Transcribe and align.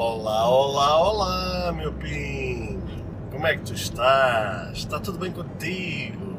Olá, 0.00 0.48
olá, 0.48 1.10
olá, 1.10 1.72
meu 1.72 1.92
pinho! 1.92 2.80
Como 3.32 3.44
é 3.44 3.56
que 3.56 3.64
tu 3.64 3.74
estás? 3.74 4.78
Está 4.78 5.00
tudo 5.00 5.18
bem 5.18 5.32
contigo? 5.32 6.36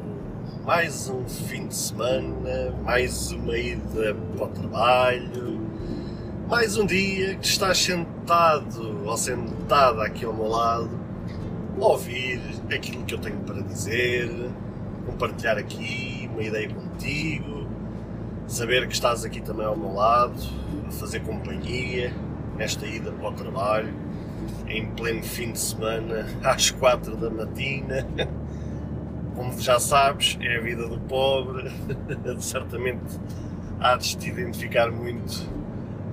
Mais 0.64 1.10
um 1.10 1.28
fim 1.28 1.66
de 1.66 1.74
semana, 1.74 2.74
mais 2.82 3.30
uma 3.32 3.58
ida 3.58 4.16
para 4.34 4.44
o 4.46 4.48
trabalho, 4.48 5.60
mais 6.48 6.78
um 6.78 6.86
dia 6.86 7.34
que 7.34 7.46
estás 7.46 7.76
sentado 7.76 9.06
ou 9.06 9.14
sentada 9.18 10.04
aqui 10.04 10.24
ao 10.24 10.32
meu 10.32 10.48
lado, 10.48 10.98
a 11.78 11.84
ouvir 11.84 12.40
aquilo 12.74 13.04
que 13.04 13.12
eu 13.12 13.18
tenho 13.18 13.40
para 13.40 13.60
dizer, 13.60 14.30
compartilhar 15.04 15.58
aqui 15.58 16.30
uma 16.32 16.42
ideia 16.42 16.72
contigo, 16.72 17.66
saber 18.46 18.88
que 18.88 18.94
estás 18.94 19.22
aqui 19.22 19.42
também 19.42 19.66
ao 19.66 19.76
meu 19.76 19.92
lado, 19.92 20.40
a 20.88 20.92
fazer 20.92 21.20
companhia 21.20 22.10
nesta 22.60 22.86
ida 22.86 23.10
para 23.10 23.28
o 23.30 23.32
trabalho, 23.32 23.94
em 24.68 24.86
pleno 24.90 25.22
fim 25.22 25.52
de 25.52 25.58
semana, 25.58 26.26
às 26.44 26.70
quatro 26.70 27.16
da 27.16 27.30
matina. 27.30 28.06
Como 29.34 29.58
já 29.58 29.80
sabes, 29.80 30.36
é 30.42 30.58
a 30.58 30.60
vida 30.60 30.86
do 30.86 31.00
pobre, 31.00 31.70
certamente 32.40 33.18
há 33.80 33.96
de 33.96 34.14
te 34.14 34.28
identificar 34.28 34.90
muito 34.92 35.36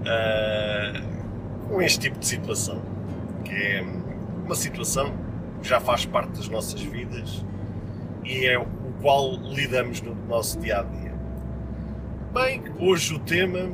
uh, 0.03 1.67
com 1.67 1.81
este 1.81 1.99
tipo 1.99 2.17
de 2.17 2.25
situação, 2.25 2.81
que 3.43 3.51
é 3.51 3.85
uma 4.45 4.55
situação 4.55 5.13
que 5.61 5.67
já 5.67 5.81
faz 5.81 6.05
parte 6.05 6.37
das 6.37 6.47
nossas 6.47 6.79
vidas 6.79 7.43
e 8.23 8.45
é 8.45 8.57
o 8.57 8.65
qual 9.01 9.33
lidamos 9.35 10.01
no 10.01 10.15
nosso 10.27 10.57
dia 10.61 10.79
a 10.79 10.83
dia. 10.83 11.13
Bem, 12.33 12.63
hoje 12.79 13.15
o 13.15 13.19
tema, 13.19 13.69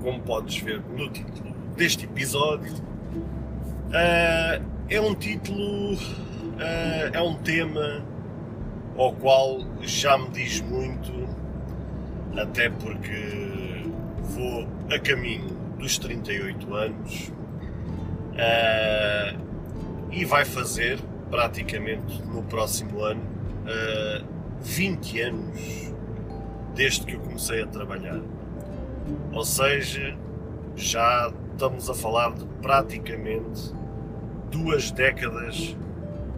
como 0.00 0.18
podes 0.20 0.56
ver 0.60 0.80
no 0.96 1.10
título 1.10 1.49
deste 1.76 2.04
episódio. 2.04 2.72
Uh, 3.90 4.64
é 4.88 5.00
um 5.00 5.14
título, 5.14 5.94
uh, 5.94 5.98
é 7.12 7.20
um 7.20 7.34
tema 7.34 8.04
ao 8.96 9.12
qual 9.14 9.60
já 9.82 10.16
me 10.18 10.28
diz 10.30 10.60
muito, 10.60 11.12
até 12.36 12.70
porque 12.70 13.84
vou 14.20 14.68
a 14.94 14.98
caminho 14.98 15.48
dos 15.78 15.98
38 15.98 16.74
anos 16.74 17.32
uh, 18.34 19.38
e 20.12 20.24
vai 20.24 20.44
fazer 20.44 20.98
praticamente 21.30 22.22
no 22.22 22.42
próximo 22.42 23.02
ano 23.02 23.40
20 24.62 25.20
anos 25.20 25.92
desde 26.74 27.06
que 27.06 27.14
eu 27.14 27.20
comecei 27.20 27.62
a 27.62 27.66
trabalhar. 27.66 28.20
Ou 29.32 29.44
seja, 29.44 30.16
já 30.76 31.32
estamos 31.60 31.90
a 31.90 31.94
falar 31.94 32.32
de 32.32 32.46
praticamente 32.62 33.70
duas 34.50 34.90
décadas 34.90 35.76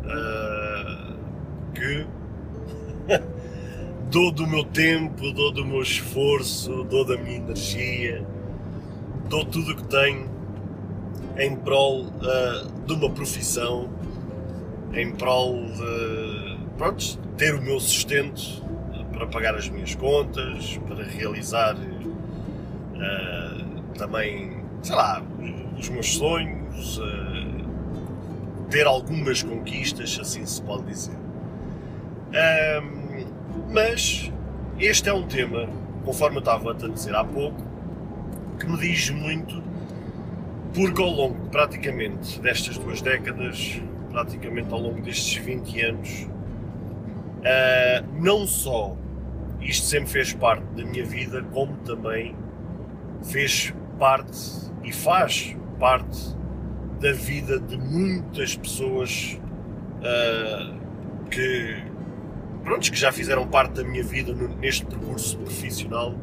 uh, 0.03 1.15
que 1.73 2.05
dou 4.11 4.33
do 4.33 4.49
meu 4.49 4.65
tempo, 4.65 5.31
dou 5.31 5.53
do 5.53 5.65
meu 5.65 5.81
esforço, 5.81 6.83
dou 6.83 7.05
da 7.05 7.17
minha 7.17 7.37
energia, 7.37 8.27
dou 9.29 9.45
tudo 9.45 9.71
o 9.71 9.77
que 9.77 9.85
tenho 9.85 10.29
em 11.39 11.55
prol 11.55 12.07
uh, 12.07 12.85
de 12.85 12.93
uma 12.93 13.09
profissão, 13.09 13.89
em 14.93 15.13
prol 15.13 15.67
de 15.67 16.59
pronto, 16.77 17.17
ter 17.37 17.55
o 17.55 17.63
meu 17.63 17.79
sustento 17.79 18.61
para 19.13 19.29
pagar 19.29 19.55
as 19.55 19.69
minhas 19.69 19.95
contas, 19.95 20.81
para 20.89 21.05
realizar 21.05 21.77
uh, 21.77 23.83
também 23.97 24.62
sei 24.83 24.95
lá, 24.97 25.23
os 25.79 25.89
meus 25.89 26.15
sonhos, 26.15 26.99
uh, 26.99 28.69
ter 28.71 28.87
algumas 28.87 29.43
conquistas, 29.43 30.19
assim 30.21 30.45
se 30.47 30.63
pode 30.63 30.85
dizer. 30.85 31.17
Mas 33.71 34.33
este 34.79 35.09
é 35.09 35.15
um 35.15 35.27
tema, 35.27 35.69
conforme 36.05 36.37
eu 36.37 36.41
estava 36.41 36.73
a 36.73 36.75
dizer 36.75 37.15
há 37.15 37.25
pouco, 37.25 37.63
que 38.59 38.67
me 38.67 38.79
diz 38.79 39.11
muito, 39.11 39.63
porque 40.75 41.01
ao 41.01 41.11
longo 41.11 41.49
praticamente 41.49 42.41
destas 42.41 42.79
duas 42.79 43.01
décadas, 43.01 43.81
praticamente 44.11 44.73
ao 44.73 44.81
longo 44.81 45.01
destes 45.03 45.37
20 45.37 45.81
anos, 45.83 46.29
uh, 47.39 48.07
não 48.21 48.47
só 48.47 48.97
isto 49.61 49.87
sempre 49.87 50.11
fez 50.11 50.33
parte 50.33 50.65
da 50.77 50.85
minha 50.85 51.05
vida, 51.05 51.43
como 51.53 51.77
também 51.79 52.35
fez 53.23 53.73
parte 53.99 54.72
e 54.85 54.93
faz 54.93 55.57
parte 55.79 56.37
da 57.01 57.13
vida 57.13 57.59
de 57.59 57.77
muitas 57.77 58.57
pessoas 58.57 59.39
uh, 59.99 61.29
que, 61.29 61.83
pronto, 62.63 62.91
que 62.91 62.97
já 62.97 63.11
fizeram 63.11 63.47
parte 63.49 63.75
da 63.75 63.85
minha 63.85 64.05
vida 64.05 64.33
neste 64.61 64.87
percurso 64.87 65.37
profissional 65.39 66.15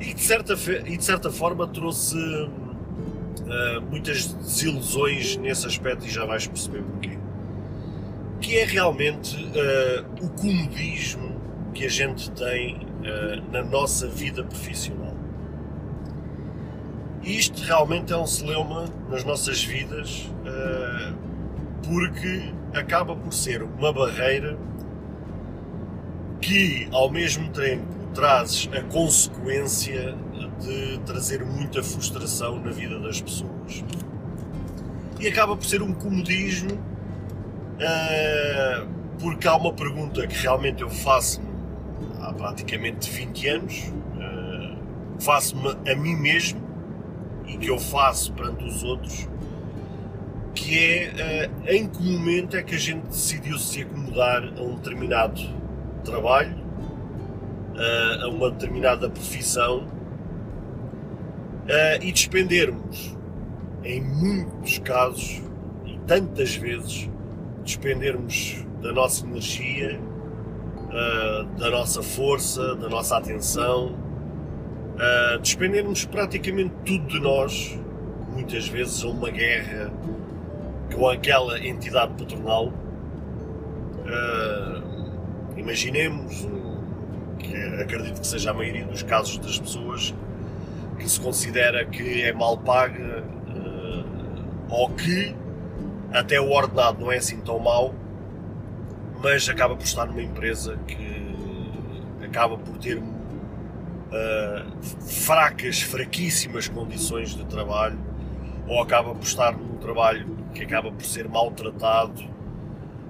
e 0.00 0.14
de 0.14 0.20
certa, 0.20 0.54
e 0.86 0.96
de 0.96 1.04
certa 1.04 1.30
forma 1.30 1.66
trouxe 1.66 2.16
uh, 2.16 3.82
muitas 3.90 4.32
desilusões 4.34 5.36
nesse 5.36 5.66
aspecto 5.66 6.06
e 6.06 6.10
já 6.10 6.24
vais 6.24 6.46
perceber 6.46 6.82
porquê. 6.82 7.18
Que 8.40 8.58
é 8.58 8.64
realmente 8.64 9.36
uh, 9.36 10.24
o 10.24 10.28
comodismo 10.30 11.40
que 11.74 11.86
a 11.86 11.88
gente 11.88 12.30
tem 12.32 12.92
na 13.50 13.64
nossa 13.64 14.06
vida 14.06 14.44
profissional. 14.44 15.11
Isto 17.24 17.62
realmente 17.62 18.12
é 18.12 18.16
um 18.16 18.26
celeuma 18.26 18.86
nas 19.08 19.22
nossas 19.22 19.62
vidas, 19.62 20.28
uh, 20.44 21.14
porque 21.86 22.52
acaba 22.74 23.14
por 23.14 23.32
ser 23.32 23.62
uma 23.62 23.92
barreira 23.92 24.58
que, 26.40 26.88
ao 26.90 27.08
mesmo 27.08 27.48
tempo, 27.50 27.86
traz 28.12 28.68
a 28.76 28.82
consequência 28.92 30.16
de 30.60 30.98
trazer 31.06 31.44
muita 31.44 31.80
frustração 31.80 32.58
na 32.58 32.72
vida 32.72 32.98
das 32.98 33.20
pessoas. 33.20 33.84
E 35.20 35.28
acaba 35.28 35.56
por 35.56 35.64
ser 35.64 35.80
um 35.80 35.92
comodismo, 35.92 36.72
uh, 36.72 38.88
porque 39.20 39.46
há 39.46 39.54
uma 39.54 39.72
pergunta 39.72 40.26
que 40.26 40.36
realmente 40.38 40.82
eu 40.82 40.90
faço 40.90 41.40
há 42.20 42.32
praticamente 42.32 43.08
20 43.08 43.48
anos, 43.48 43.92
uh, 44.16 44.76
faço-me 45.20 45.68
a 45.88 45.94
mim 45.94 46.16
mesmo 46.16 46.61
e 47.46 47.56
que 47.56 47.68
eu 47.68 47.78
faço 47.78 48.32
perante 48.32 48.64
os 48.64 48.82
outros, 48.82 49.28
que 50.54 50.78
é 50.78 51.48
uh, 51.48 51.72
em 51.72 51.88
que 51.88 52.02
momento 52.02 52.56
é 52.56 52.62
que 52.62 52.74
a 52.74 52.78
gente 52.78 53.06
decidiu 53.06 53.58
se 53.58 53.82
acomodar 53.82 54.42
a 54.56 54.62
um 54.62 54.76
determinado 54.76 55.40
trabalho, 56.04 56.56
uh, 57.74 58.24
a 58.24 58.28
uma 58.28 58.50
determinada 58.50 59.08
profissão 59.08 59.84
uh, 61.64 62.02
e 62.02 62.12
despendermos, 62.12 63.16
em 63.84 64.02
muitos 64.02 64.78
casos 64.78 65.42
e 65.86 65.98
tantas 66.06 66.54
vezes, 66.54 67.08
despendermos 67.64 68.64
da 68.80 68.92
nossa 68.92 69.24
energia, 69.24 70.00
da 71.56 71.70
nossa 71.70 72.02
força, 72.02 72.74
da 72.76 72.88
nossa 72.88 73.16
atenção, 73.16 73.96
uh, 75.02 75.38
despendermos 75.40 76.04
praticamente 76.04 76.72
tudo 76.84 77.06
de 77.08 77.20
nós, 77.20 77.78
muitas 78.32 78.68
vezes 78.68 79.02
a 79.02 79.08
uma 79.08 79.30
guerra 79.30 79.92
com 80.94 81.08
aquela 81.08 81.58
entidade 81.64 82.12
patronal. 82.14 82.72
Uh, 84.06 85.58
imaginemos, 85.58 86.48
que 87.38 87.56
acredito 87.80 88.20
que 88.20 88.26
seja 88.26 88.50
a 88.50 88.54
maioria 88.54 88.84
dos 88.84 89.02
casos 89.02 89.38
das 89.38 89.58
pessoas 89.58 90.14
que 90.98 91.08
se 91.08 91.20
considera 91.20 91.84
que 91.84 92.22
é 92.22 92.32
mal 92.32 92.56
paga 92.58 93.24
uh, 93.48 94.04
ou 94.70 94.90
que 94.90 95.34
até 96.12 96.40
o 96.40 96.50
ordenado 96.50 97.00
não 97.00 97.10
é 97.10 97.16
assim 97.16 97.40
tão 97.40 97.58
mau, 97.58 97.94
mas 99.22 99.48
acaba 99.48 99.74
por 99.74 99.84
estar 99.84 100.06
numa 100.06 100.22
empresa 100.22 100.78
que 100.86 101.22
acaba 102.24 102.56
por 102.56 102.76
ter 102.78 103.02
uh, 104.12 104.82
fracas, 105.06 105.80
fraquíssimas 105.80 106.68
condições 106.68 107.34
de 107.34 107.44
trabalho, 107.46 107.98
ou 108.68 108.80
acaba 108.80 109.14
por 109.14 109.24
estar 109.24 109.56
num 109.56 109.76
trabalho 109.78 110.36
que 110.54 110.62
acaba 110.62 110.92
por 110.92 111.04
ser 111.04 111.28
maltratado, 111.28 112.22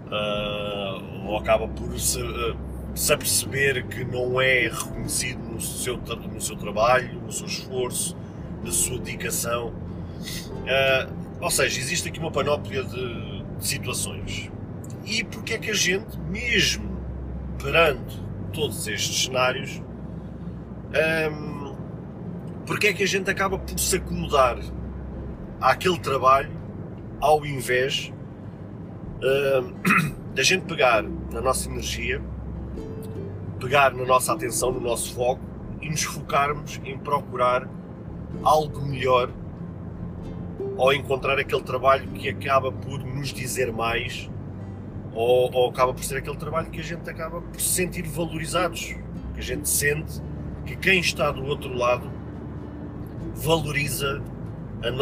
uh, 0.06 1.26
ou 1.26 1.36
acaba 1.36 1.68
por 1.68 1.98
se, 1.98 2.22
uh, 2.22 2.56
se 2.94 3.12
aperceber 3.12 3.86
que 3.86 4.04
não 4.04 4.40
é 4.40 4.68
reconhecido 4.68 5.40
no 5.40 5.60
seu, 5.60 5.96
no 5.96 6.40
seu 6.40 6.56
trabalho, 6.56 7.20
no 7.20 7.32
seu 7.32 7.46
esforço, 7.46 8.16
na 8.64 8.70
sua 8.70 8.98
dedicação. 8.98 9.74
Ou 11.40 11.50
seja, 11.50 11.80
existe 11.80 12.08
aqui 12.08 12.20
uma 12.20 12.30
panóplia 12.30 12.84
de, 12.84 13.42
de 13.58 13.66
situações. 13.66 14.48
E 15.04 15.24
porque 15.24 15.54
é 15.54 15.58
que 15.58 15.70
a 15.70 15.74
gente, 15.74 16.16
mesmo 16.28 16.96
perante 17.60 18.22
todos 18.52 18.86
estes 18.86 19.24
cenários, 19.24 19.82
um, 21.30 21.74
porque 22.66 22.88
é 22.88 22.92
que 22.92 23.02
a 23.02 23.08
gente 23.08 23.30
acaba 23.30 23.58
por 23.58 23.78
se 23.78 23.96
acomodar? 23.96 24.58
àquele 25.62 25.98
trabalho 25.98 26.50
ao 27.20 27.46
invés 27.46 28.12
uh, 29.18 29.72
da 30.34 30.42
gente 30.42 30.64
pegar 30.64 31.02
na 31.02 31.40
nossa 31.40 31.70
energia, 31.70 32.20
pegar 33.60 33.94
na 33.94 34.04
nossa 34.04 34.32
atenção, 34.32 34.72
no 34.72 34.80
nosso 34.80 35.14
foco 35.14 35.40
e 35.80 35.88
nos 35.88 36.02
focarmos 36.02 36.80
em 36.84 36.98
procurar 36.98 37.68
algo 38.42 38.84
melhor 38.84 39.30
ou 40.76 40.92
encontrar 40.92 41.38
aquele 41.38 41.62
trabalho 41.62 42.08
que 42.08 42.28
acaba 42.28 42.72
por 42.72 42.98
nos 42.98 43.32
dizer 43.32 43.72
mais 43.72 44.28
ou, 45.14 45.52
ou, 45.52 45.70
acaba 45.70 45.92
por 45.92 46.02
ser 46.02 46.18
aquele 46.18 46.36
trabalho 46.36 46.70
que 46.70 46.80
a 46.80 46.84
gente 46.84 47.08
acaba 47.08 47.40
por 47.40 47.60
se 47.60 47.68
sentir 47.68 48.02
valorizados, 48.02 48.96
que 49.34 49.40
a 49.40 49.42
gente 49.42 49.68
sente 49.68 50.22
que 50.64 50.76
quem 50.76 51.00
está 51.00 51.30
do 51.30 51.44
outro 51.44 51.74
lado 51.74 52.10
valoriza 53.34 54.22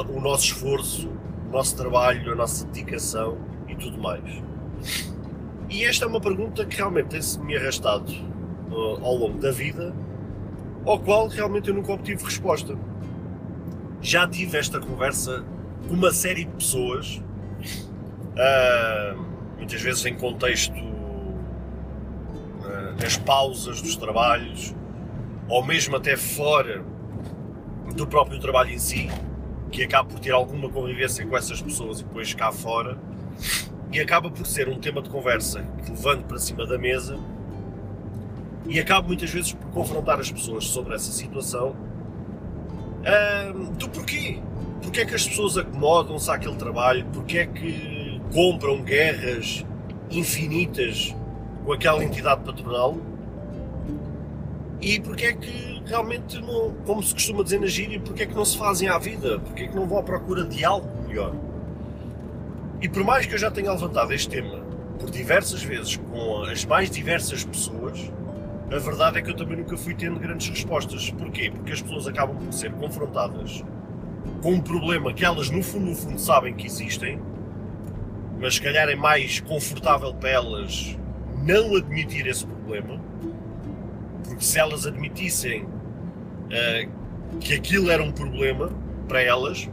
o 0.09 0.21
nosso 0.21 0.45
esforço, 0.47 1.09
o 1.49 1.53
nosso 1.53 1.77
trabalho, 1.77 2.33
a 2.33 2.35
nossa 2.35 2.67
dedicação 2.67 3.39
e 3.69 3.75
tudo 3.75 3.99
mais. 3.99 4.43
E 5.69 5.85
esta 5.85 6.05
é 6.05 6.09
uma 6.09 6.21
pergunta 6.21 6.65
que 6.65 6.77
realmente 6.77 7.09
tem-se 7.09 7.39
me 7.41 7.57
arrastado 7.57 8.13
uh, 8.71 9.05
ao 9.05 9.15
longo 9.15 9.39
da 9.39 9.51
vida, 9.51 9.95
ao 10.85 10.99
qual 10.99 11.29
realmente 11.29 11.69
eu 11.69 11.75
nunca 11.75 11.93
obtive 11.93 12.25
resposta. 12.25 12.77
Já 14.01 14.27
tive 14.27 14.59
esta 14.59 14.81
conversa 14.81 15.45
com 15.87 15.95
uma 15.95 16.13
série 16.13 16.45
de 16.45 16.51
pessoas, 16.53 17.23
uh, 18.35 19.17
muitas 19.57 19.81
vezes 19.81 20.05
em 20.07 20.15
contexto 20.15 20.75
uh, 20.75 20.91
pausas 23.25 23.81
dos 23.81 23.97
trabalhos, 23.97 24.75
ou 25.51 25.65
mesmo 25.65 25.97
até 25.97 26.17
fora 26.17 26.83
do 27.95 28.07
próprio 28.07 28.39
trabalho 28.39 28.71
em 28.71 28.79
si, 28.79 29.11
que 29.71 29.83
acaba 29.83 30.09
por 30.09 30.21
ter 30.21 30.31
alguma 30.31 30.71
convivência 30.71 31.27
com 31.27 31.37
essas 31.37 31.61
pessoas 31.61 32.01
e 32.01 32.05
depois 32.05 32.33
cá 32.33 32.53
fora 32.53 32.97
e 33.93 33.99
acaba 34.01 34.31
por 34.31 34.47
ser 34.47 34.69
um 34.69 34.79
tema 34.79 35.03
de 35.03 35.11
conversa 35.11 35.67
que 35.85 35.91
levanto 35.91 36.25
para 36.25 36.39
cima 36.39 36.65
da 36.65 36.79
mesa 36.79 37.19
e 38.69 38.79
acabo 38.79 39.09
muitas 39.09 39.31
vezes 39.31 39.53
por 39.53 39.69
confrontar 39.71 40.21
as 40.21 40.31
pessoas 40.31 40.67
sobre 40.67 40.95
essa 40.95 41.11
situação 41.11 41.75
do 43.77 43.89
porquê. 43.89 44.39
Porquê 44.83 45.01
é 45.01 45.07
que 45.07 45.15
as 45.15 45.27
pessoas 45.27 45.59
acomodam-se 45.59 46.31
àquele 46.31 46.55
trabalho? 46.57 47.05
Porquê 47.07 47.39
é 47.39 47.47
que 47.47 48.21
compram 48.33 48.83
guerras 48.83 49.65
infinitas 50.11 51.15
com 51.65 51.73
aquela 51.73 52.05
entidade 52.05 52.45
patronal? 52.45 52.97
E 54.81 54.99
porquê 55.01 55.27
é 55.27 55.33
que 55.35 55.83
realmente, 55.85 56.41
não, 56.41 56.73
como 56.87 57.03
se 57.03 57.13
costuma 57.13 57.43
dizer 57.43 57.61
na 57.61 57.67
gíria, 57.67 58.01
porquê 58.01 58.23
é 58.23 58.27
que 58.27 58.35
não 58.35 58.45
se 58.45 58.57
fazem 58.57 58.89
à 58.89 58.99
vida? 58.99 59.39
Porquê 59.41 59.65
é 59.65 59.69
que 59.69 59.77
não 59.77 59.87
vão 59.87 59.99
à 59.99 60.03
procura 60.03 60.45
de 60.45 60.65
algo 60.65 60.89
melhor? 61.07 61.35
E 62.81 62.89
por 62.89 63.05
mais 63.05 63.27
que 63.27 63.35
eu 63.35 63.39
já 63.39 63.51
tenha 63.51 63.71
levantado 63.73 64.13
este 64.13 64.29
tema 64.29 64.61
por 64.99 65.11
diversas 65.11 65.63
vezes 65.63 65.97
com 65.97 66.43
as 66.45 66.65
mais 66.65 66.91
diversas 66.91 67.45
pessoas, 67.45 68.11
a 68.71 68.79
verdade 68.79 69.19
é 69.19 69.23
que 69.23 69.31
eu 69.31 69.37
também 69.37 69.59
nunca 69.59 69.77
fui 69.77 69.95
tendo 69.95 70.19
grandes 70.19 70.49
respostas. 70.49 71.11
Porquê? 71.11 71.51
Porque 71.51 71.73
as 71.73 71.83
pessoas 71.83 72.07
acabam 72.07 72.37
por 72.37 72.53
ser 72.53 72.73
confrontadas 72.73 73.63
com 74.43 74.53
um 74.53 74.61
problema 74.61 75.13
que 75.13 75.25
elas 75.25 75.51
no 75.51 75.63
fundo, 75.63 75.87
no 75.87 75.95
fundo 75.95 76.19
sabem 76.19 76.55
que 76.55 76.67
existem, 76.67 77.21
mas 78.41 78.55
se 78.55 78.63
calhar 78.63 78.89
é 78.89 78.95
mais 78.95 79.41
confortável 79.41 80.15
para 80.15 80.31
elas 80.31 80.97
não 81.45 81.77
admitir 81.77 82.27
esse 82.27 82.47
problema, 82.47 83.01
porque 83.21 83.30
se 84.41 84.59
elas 84.59 84.87
admitissem 84.87 85.65
uh, 85.65 87.39
que 87.39 87.55
aquilo 87.55 87.91
era 87.91 88.03
um 88.03 88.11
problema 88.11 88.73
para 89.07 89.21
elas, 89.23 89.69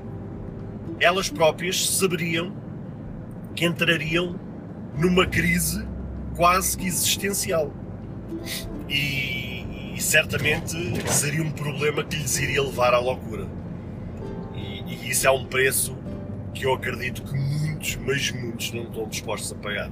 elas 0.99 1.29
próprias 1.29 1.89
saberiam 1.89 2.53
que 3.55 3.65
entrariam 3.65 4.39
numa 4.95 5.25
crise 5.25 5.87
quase 6.35 6.77
que 6.77 6.85
existencial. 6.85 7.71
E, 8.89 9.95
e, 9.95 10.01
certamente 10.01 10.75
seria 11.11 11.41
um 11.41 11.51
problema 11.51 12.03
que 12.03 12.15
lhes 12.15 12.37
iria 12.37 12.61
levar 12.61 12.93
à 12.93 12.99
loucura. 12.99 13.47
E, 14.55 14.83
e 14.93 15.09
isso 15.09 15.25
é 15.27 15.31
um 15.31 15.45
preço 15.45 15.97
que 16.53 16.65
eu 16.65 16.73
acredito 16.73 17.23
que 17.23 17.33
muitos, 17.33 17.95
mas 18.05 18.31
muitos 18.31 18.71
não 18.71 18.83
estão 18.83 19.07
dispostos 19.07 19.51
a 19.51 19.55
pagar. 19.55 19.91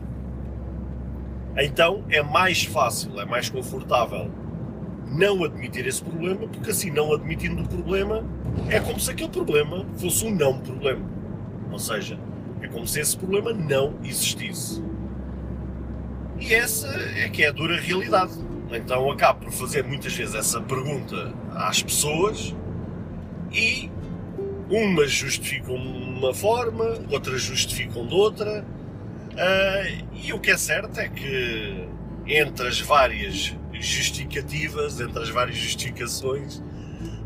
Então 1.58 2.04
é 2.10 2.22
mais 2.22 2.64
fácil, 2.66 3.20
é 3.20 3.26
mais 3.26 3.50
confortável 3.50 4.30
não 5.12 5.44
admitir 5.44 5.86
esse 5.88 6.04
problema, 6.04 6.48
porque 6.48 6.72
assim, 6.72 6.92
não 6.92 7.14
admitindo 7.14 7.62
o 7.62 7.68
problema, 7.68 8.24
é 8.70 8.80
como 8.80 9.00
se 9.00 9.12
aquele 9.12 9.30
problema 9.30 9.86
fosse 9.98 10.26
um 10.26 10.36
não 10.36 10.60
problema. 10.60 11.06
Ou 11.72 11.80
seja, 11.80 12.20
é 12.62 12.68
como 12.68 12.88
se 12.88 13.00
esse 13.00 13.18
problema 13.18 13.54
não 13.54 13.96
existisse. 14.04 14.84
E 16.40 16.54
essa 16.54 16.88
é 17.18 17.30
que 17.30 17.44
é 17.44 17.50
a 17.50 17.52
dura 17.52 17.80
realidade. 17.80 18.34
Então 18.72 19.10
acabo 19.12 19.46
por 19.46 19.52
fazer 19.52 19.84
muitas 19.84 20.14
vezes 20.14 20.36
essa 20.36 20.60
pergunta 20.60 21.34
às 21.54 21.82
pessoas 21.82 22.56
e 23.52 23.90
umas 24.70 25.12
justificam 25.12 25.78
de 25.78 25.88
uma 25.88 26.34
forma, 26.34 26.98
outras 27.12 27.42
justificam 27.42 28.06
de 28.08 28.14
outra. 28.14 28.66
Uh, 29.32 30.06
e 30.14 30.34
o 30.34 30.40
que 30.40 30.52
é 30.52 30.58
certo 30.58 31.00
é 31.00 31.08
que 31.08 31.88
entre 32.26 32.68
as 32.68 32.80
várias 32.80 33.56
justificativas, 33.82 35.00
entre 35.00 35.22
as 35.22 35.30
várias 35.30 35.58
justificações, 35.58 36.62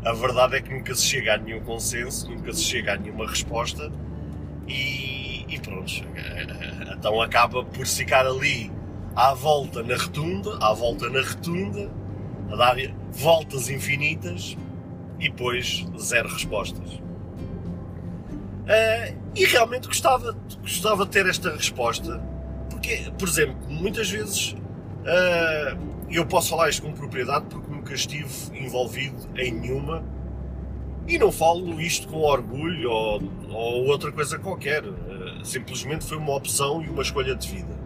a 0.04 0.12
verdade 0.12 0.56
é 0.56 0.60
que 0.60 0.72
nunca 0.72 0.94
se 0.94 1.04
chega 1.06 1.34
a 1.34 1.38
nenhum 1.38 1.60
consenso, 1.60 2.30
nunca 2.30 2.52
se 2.52 2.62
chega 2.62 2.94
a 2.94 2.96
nenhuma 2.96 3.26
resposta 3.26 3.90
e 4.66 5.20
e 5.50 5.58
pronto, 5.58 5.92
então 6.96 7.20
acaba 7.20 7.64
por 7.64 7.84
ficar 7.84 8.24
ali 8.24 8.70
à 9.16 9.34
volta 9.34 9.82
na 9.82 9.96
retunda, 9.96 10.56
à 10.64 10.72
volta 10.72 11.10
na 11.10 11.20
retunda, 11.20 11.90
a 12.52 12.56
dar 12.56 12.76
voltas 13.10 13.68
infinitas 13.68 14.56
e 15.18 15.28
depois 15.28 15.84
zero 15.98 16.28
respostas. 16.28 16.92
Uh, 18.62 19.18
e 19.34 19.44
realmente 19.44 19.88
gostava, 19.88 20.36
gostava 20.60 21.04
de 21.04 21.10
ter 21.10 21.26
esta 21.26 21.50
resposta, 21.50 22.22
porque, 22.70 23.10
por 23.18 23.26
exemplo, 23.26 23.56
muitas 23.68 24.08
vezes 24.08 24.52
uh, 24.52 25.76
eu 26.16 26.26
posso 26.26 26.50
falar 26.50 26.68
isto 26.68 26.82
com 26.82 26.92
propriedade 26.92 27.46
porque 27.46 27.70
nunca 27.70 27.94
estive 27.94 28.28
envolvido 28.52 29.28
em 29.36 29.52
nenhuma 29.52 30.04
e 31.06 31.18
não 31.18 31.32
falo 31.32 31.80
isto 31.80 32.08
com 32.08 32.18
orgulho 32.18 32.90
ou, 32.90 33.22
ou 33.50 33.86
outra 33.86 34.12
coisa 34.12 34.38
qualquer. 34.38 34.84
Uh, 34.84 35.44
simplesmente 35.44 36.04
foi 36.04 36.16
uma 36.16 36.34
opção 36.34 36.82
e 36.82 36.88
uma 36.88 37.02
escolha 37.02 37.34
de 37.34 37.48
vida. 37.48 37.78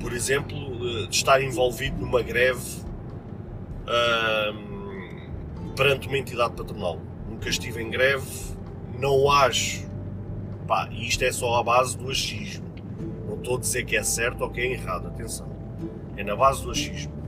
Por 0.00 0.12
exemplo, 0.12 0.56
uh, 0.56 1.06
de 1.06 1.14
estar 1.14 1.42
envolvido 1.42 1.98
numa 1.98 2.22
greve 2.22 2.80
uh, 3.82 4.72
perante 5.76 6.08
uma 6.08 6.18
entidade 6.18 6.54
patronal. 6.54 6.98
Nunca 7.28 7.48
estive 7.48 7.80
em 7.82 7.90
greve, 7.90 8.26
não 8.98 9.30
acho. 9.30 9.86
Pá, 10.66 10.88
e 10.90 11.06
isto 11.06 11.22
é 11.24 11.32
só 11.32 11.60
a 11.60 11.62
base 11.62 11.96
do 11.96 12.10
achismo. 12.10 12.66
Não 13.26 13.36
estou 13.36 13.56
a 13.56 13.60
dizer 13.60 13.84
que 13.84 13.96
é 13.96 14.02
certo 14.02 14.42
ou 14.42 14.50
que 14.50 14.60
é 14.60 14.72
errado, 14.72 15.06
atenção. 15.06 15.48
É 16.16 16.24
na 16.24 16.34
base 16.34 16.62
do 16.62 16.70
achismo. 16.70 17.21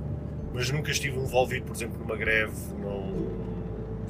Mas 0.54 0.70
nunca 0.70 0.92
estive 0.92 1.18
envolvido, 1.18 1.66
por 1.66 1.74
exemplo, 1.74 1.98
numa 1.98 2.16
greve, 2.16 2.54
não 2.78 3.12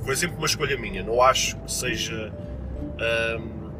foi 0.04 0.14
sempre 0.14 0.36
uma 0.36 0.46
escolha 0.46 0.76
minha. 0.76 1.02
Não 1.02 1.22
acho 1.22 1.56
que 1.56 1.72
seja 1.72 2.30
hum, 3.40 3.70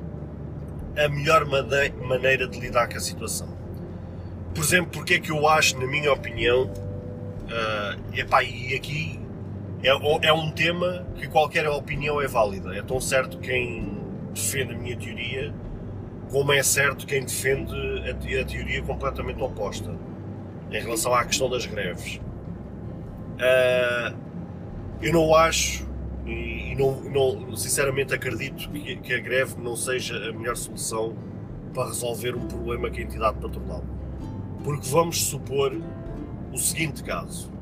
a 0.96 1.08
melhor 1.08 1.44
maneira 1.44 2.48
de 2.48 2.58
lidar 2.58 2.88
com 2.88 2.96
a 2.96 3.00
situação. 3.00 3.48
Por 4.54 4.64
exemplo, 4.64 4.90
porque 4.92 5.14
é 5.14 5.20
que 5.20 5.30
eu 5.30 5.46
acho, 5.46 5.78
na 5.78 5.86
minha 5.86 6.10
opinião, 6.12 6.64
uh, 6.64 8.18
epá, 8.18 8.42
e 8.42 8.74
aqui 8.74 9.20
é, 9.82 10.28
é 10.28 10.32
um 10.32 10.50
tema 10.50 11.06
que 11.16 11.28
qualquer 11.28 11.68
opinião 11.68 12.20
é 12.22 12.26
válida. 12.26 12.74
É 12.74 12.80
tão 12.80 13.00
certo 13.00 13.38
quem 13.38 13.98
defende 14.32 14.72
a 14.72 14.78
minha 14.78 14.96
teoria 14.96 15.52
como 16.30 16.52
é 16.52 16.62
certo 16.62 17.06
quem 17.06 17.22
defende 17.22 17.74
a, 17.74 18.40
a 18.40 18.44
teoria 18.44 18.82
completamente 18.82 19.40
oposta 19.40 19.94
em 20.70 20.80
relação 20.80 21.14
à 21.14 21.24
questão 21.24 21.48
das 21.48 21.66
greves. 21.66 22.20
Uh, 23.34 24.16
eu 25.02 25.12
não 25.12 25.34
acho 25.34 25.86
e, 26.26 26.74
não, 26.76 27.00
não, 27.02 27.56
sinceramente 27.56 28.14
acredito 28.14 28.70
que, 28.70 28.96
que, 28.96 29.12
a 29.12 29.20
greve 29.20 29.60
não 29.60 29.76
seja 29.76 30.16
a 30.16 30.32
melhor 30.32 30.56
solução 30.56 31.14
para 31.74 31.88
resolver 31.88 32.34
um 32.34 32.46
problema 32.46 32.90
que 32.90 33.00
a 33.00 33.04
entidade 33.04 33.38
patronal. 33.38 33.84
Porque 34.62 34.88
vamos 34.88 35.24
supor 35.24 35.76
o 36.52 36.58
seguinte 36.58 37.02
caso, 37.02 37.52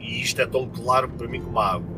e 0.00 0.22
isto 0.22 0.40
é 0.40 0.46
tão 0.46 0.68
claro 0.68 1.08
para 1.10 1.28
mim 1.28 1.40
como 1.40 1.58
a 1.60 1.74
água. 1.74 1.96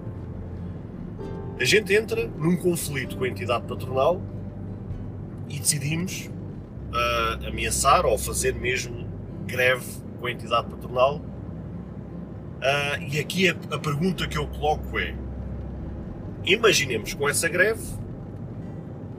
A 1.59 1.65
gente 1.65 1.95
entra 1.95 2.27
num 2.27 2.57
conflito 2.57 3.17
com 3.17 3.25
a 3.25 3.29
entidade 3.29 3.67
patronal 3.67 4.21
e 5.49 5.59
decidimos 5.59 6.31
uh, 6.91 7.49
ameaçar 7.49 8.05
ou 8.07 8.17
fazer 8.19 8.55
mesmo 8.55 9.07
greve 9.47 9.87
com 10.19 10.27
a 10.27 10.31
entidade 10.31 10.69
patronal. 10.69 11.21
Uh, 12.61 13.03
e 13.11 13.19
aqui 13.19 13.49
a, 13.49 13.57
a 13.75 13.79
pergunta 13.79 14.29
que 14.29 14.37
eu 14.37 14.47
coloco 14.47 14.99
é: 14.99 15.15
imaginemos 16.45 17.15
com 17.15 17.29
essa 17.29 17.49
greve 17.49 18.01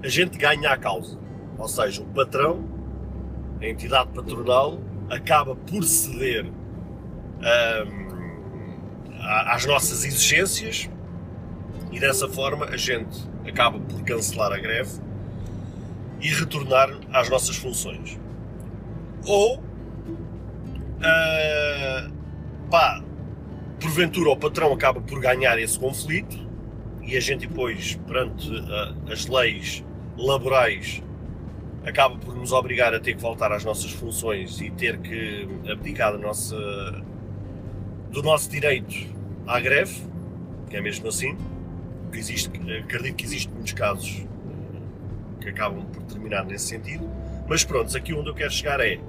a 0.03 0.07
gente 0.07 0.37
ganha 0.37 0.71
a 0.71 0.77
causa. 0.77 1.17
Ou 1.57 1.67
seja, 1.67 2.01
o 2.01 2.05
patrão, 2.05 2.63
a 3.61 3.67
entidade 3.67 4.09
patronal, 4.13 4.79
acaba 5.09 5.55
por 5.55 5.83
ceder 5.83 6.45
um, 6.45 6.51
às 9.19 9.65
nossas 9.65 10.03
exigências 10.03 10.89
e 11.91 11.99
dessa 11.99 12.27
forma 12.27 12.65
a 12.65 12.77
gente 12.77 13.29
acaba 13.47 13.79
por 13.79 14.01
cancelar 14.03 14.53
a 14.53 14.57
greve 14.57 14.99
e 16.19 16.29
retornar 16.29 16.89
às 17.13 17.29
nossas 17.29 17.57
funções. 17.57 18.19
Ou, 19.25 19.57
uh, 20.97 22.11
pá, 22.71 23.03
porventura 23.81 24.29
o 24.29 24.37
patrão 24.37 24.71
acaba 24.71 25.01
por 25.01 25.19
ganhar 25.19 25.57
esse 25.59 25.77
conflito 25.77 26.37
e 27.01 27.17
a 27.17 27.19
gente 27.19 27.47
depois, 27.47 27.95
perante 28.07 28.47
uh, 28.49 29.11
as 29.11 29.25
leis 29.25 29.83
laborais, 30.17 31.01
acaba 31.83 32.15
por 32.15 32.35
nos 32.35 32.51
obrigar 32.51 32.93
a 32.93 32.99
ter 32.99 33.15
que 33.15 33.21
voltar 33.21 33.51
às 33.51 33.65
nossas 33.65 33.91
funções 33.91 34.61
e 34.61 34.69
ter 34.69 34.99
que 34.99 35.47
abdicar 35.69 36.15
nossa, 36.17 36.55
do 38.11 38.21
nosso 38.21 38.49
direito 38.49 38.95
à 39.47 39.59
greve, 39.59 40.03
que 40.69 40.77
é 40.77 40.81
mesmo 40.81 41.07
assim. 41.07 41.35
Que 42.11 42.19
existe, 42.19 42.51
acredito 42.83 43.15
que 43.15 43.25
existem 43.25 43.53
muitos 43.53 43.73
casos 43.73 44.25
que 45.39 45.49
acabam 45.49 45.85
por 45.85 46.03
terminar 46.03 46.45
nesse 46.45 46.67
sentido. 46.67 47.09
Mas 47.47 47.63
pronto, 47.63 47.95
aqui 47.97 48.13
onde 48.13 48.29
eu 48.29 48.35
quero 48.35 48.51
chegar 48.51 48.79
é, 48.79 48.99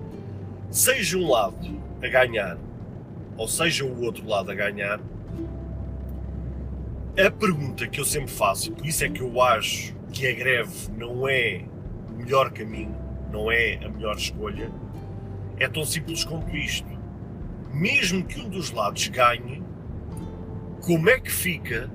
seja 0.71 1.19
um 1.19 1.29
lado 1.29 1.83
a 2.03 2.09
ganhar, 2.09 2.57
ou 3.43 3.49
seja 3.49 3.85
o 3.85 4.05
outro 4.05 4.25
lado 4.25 4.53
a 4.53 4.55
ganhar, 4.55 5.01
a 7.19 7.29
pergunta 7.29 7.89
que 7.89 7.99
eu 7.99 8.05
sempre 8.05 8.31
faço, 8.31 8.69
e 8.69 8.73
por 8.73 8.87
isso 8.87 9.05
é 9.05 9.09
que 9.09 9.21
eu 9.21 9.43
acho 9.43 9.97
que 10.13 10.29
a 10.29 10.33
greve 10.33 10.93
não 10.97 11.29
é 11.29 11.65
o 12.09 12.13
melhor 12.19 12.53
caminho, 12.53 12.95
não 13.33 13.51
é 13.51 13.85
a 13.85 13.89
melhor 13.89 14.15
escolha, 14.15 14.71
é 15.59 15.67
tão 15.67 15.85
simples 15.85 16.23
quanto 16.23 16.57
isto. 16.57 16.87
Mesmo 17.75 18.25
que 18.25 18.41
um 18.41 18.49
dos 18.49 18.71
lados 18.71 19.09
ganhe, 19.09 19.61
como 20.81 21.11
é 21.11 21.19
que 21.19 21.33
fica 21.33 21.91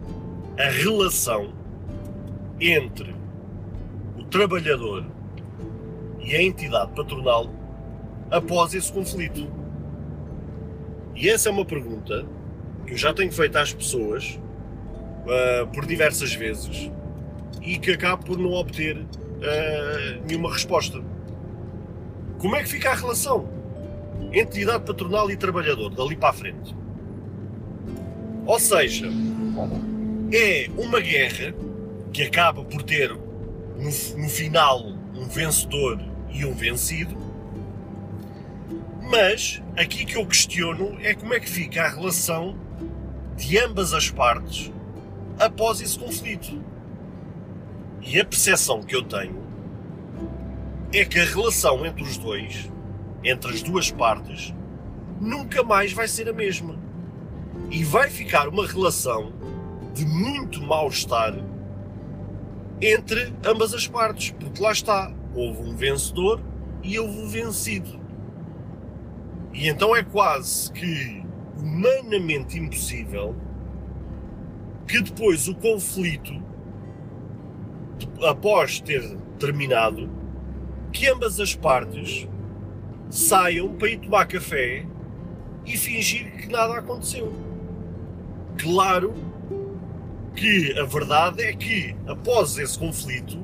a 0.60 0.70
relação 0.70 1.54
entre 2.60 3.16
trabalhador 4.30 5.06
e 6.20 6.36
a 6.36 6.44
entidade 6.44 6.92
patronal 6.92 7.50
após 8.30 8.74
esse 8.74 8.92
conflito? 8.92 9.57
E 11.18 11.30
essa 11.30 11.50
é 11.50 11.52
uma 11.52 11.66
pergunta 11.66 12.28
que 12.86 12.94
eu 12.94 12.98
já 12.98 13.12
tenho 13.12 13.32
feito 13.32 13.58
às 13.58 13.74
pessoas 13.74 14.40
uh, 15.24 15.66
por 15.74 15.84
diversas 15.84 16.32
vezes 16.36 16.92
e 17.60 17.80
que 17.80 17.92
acabo 17.92 18.24
por 18.24 18.38
não 18.38 18.52
obter 18.52 18.96
uh, 18.98 20.26
nenhuma 20.28 20.54
resposta. 20.54 21.02
Como 22.38 22.56
é 22.56 22.62
que 22.62 22.70
fica 22.70 22.92
a 22.92 22.94
relação 22.94 23.50
entre 24.32 24.60
entidade 24.60 24.86
patronal 24.86 25.32
e 25.32 25.36
trabalhador 25.36 25.90
dali 25.90 26.16
para 26.16 26.30
a 26.30 26.34
frente? 26.34 26.76
Ou 28.46 28.60
seja, 28.60 29.08
é 30.32 30.70
uma 30.78 31.00
guerra 31.00 31.52
que 32.14 32.22
acaba 32.22 32.64
por 32.64 32.84
ter 32.84 33.10
no, 33.12 34.20
no 34.20 34.30
final 34.30 34.86
um 35.16 35.28
vencedor 35.28 36.00
e 36.32 36.46
um 36.46 36.54
vencido. 36.54 37.18
Mas 39.02 39.64
aqui 39.78 40.04
que 40.06 40.18
eu 40.18 40.26
questiono 40.26 40.98
é 41.02 41.14
como 41.14 41.36
é 41.36 41.40
que 41.40 41.48
fica 41.48 41.84
a 41.84 41.88
relação 41.88 42.58
de 43.38 43.60
ambas 43.60 43.94
as 43.94 44.10
partes 44.10 44.72
após 45.40 45.80
esse 45.80 45.98
conflito. 45.98 46.60
E 48.02 48.20
a 48.20 48.26
percepção 48.26 48.82
que 48.82 48.96
eu 48.96 49.04
tenho 49.04 49.38
é 50.92 51.06
que 51.06 51.20
a 51.20 51.26
relação 51.26 51.86
entre 51.86 52.02
os 52.02 52.18
dois, 52.18 52.72
entre 53.24 53.52
as 53.52 53.62
duas 53.62 53.92
partes, 53.92 54.52
nunca 55.22 55.64
mais 55.64 55.94
vai 55.94 56.08
ser 56.08 56.28
a 56.28 56.34
mesma. 56.34 56.76
E 57.70 57.84
vai 57.84 58.10
ficar 58.10 58.48
uma 58.48 58.66
relação 58.66 59.32
de 59.94 60.06
muito 60.06 60.62
mal-estar 60.64 61.36
entre 62.82 63.34
ambas 63.46 63.74
as 63.74 63.88
partes, 63.88 64.32
porque 64.32 64.62
lá 64.62 64.72
está, 64.72 65.12
houve 65.36 65.62
um 65.62 65.76
vencedor 65.76 66.42
e 66.82 66.98
houve 66.98 67.20
um 67.20 67.28
vencido. 67.28 68.07
E 69.58 69.68
então 69.68 69.96
é 69.96 70.04
quase 70.04 70.72
que 70.72 71.26
humanamente 71.58 72.60
impossível 72.60 73.36
que 74.88 75.02
depois 75.02 75.48
o 75.48 75.56
conflito, 75.56 76.32
após 78.24 78.80
ter 78.80 79.18
terminado, 79.40 80.10
que 80.94 81.10
ambas 81.10 81.40
as 81.40 81.56
partes 81.56 82.28
saiam 83.10 83.74
para 83.74 83.90
ir 83.90 83.98
tomar 84.00 84.28
café 84.28 84.86
e 85.66 85.76
fingir 85.76 86.38
que 86.38 86.48
nada 86.48 86.78
aconteceu. 86.78 87.34
Claro 88.60 89.16
que 90.36 90.78
a 90.80 90.86
verdade 90.86 91.42
é 91.42 91.54
que, 91.54 91.96
após 92.06 92.60
esse 92.60 92.78
conflito, 92.78 93.44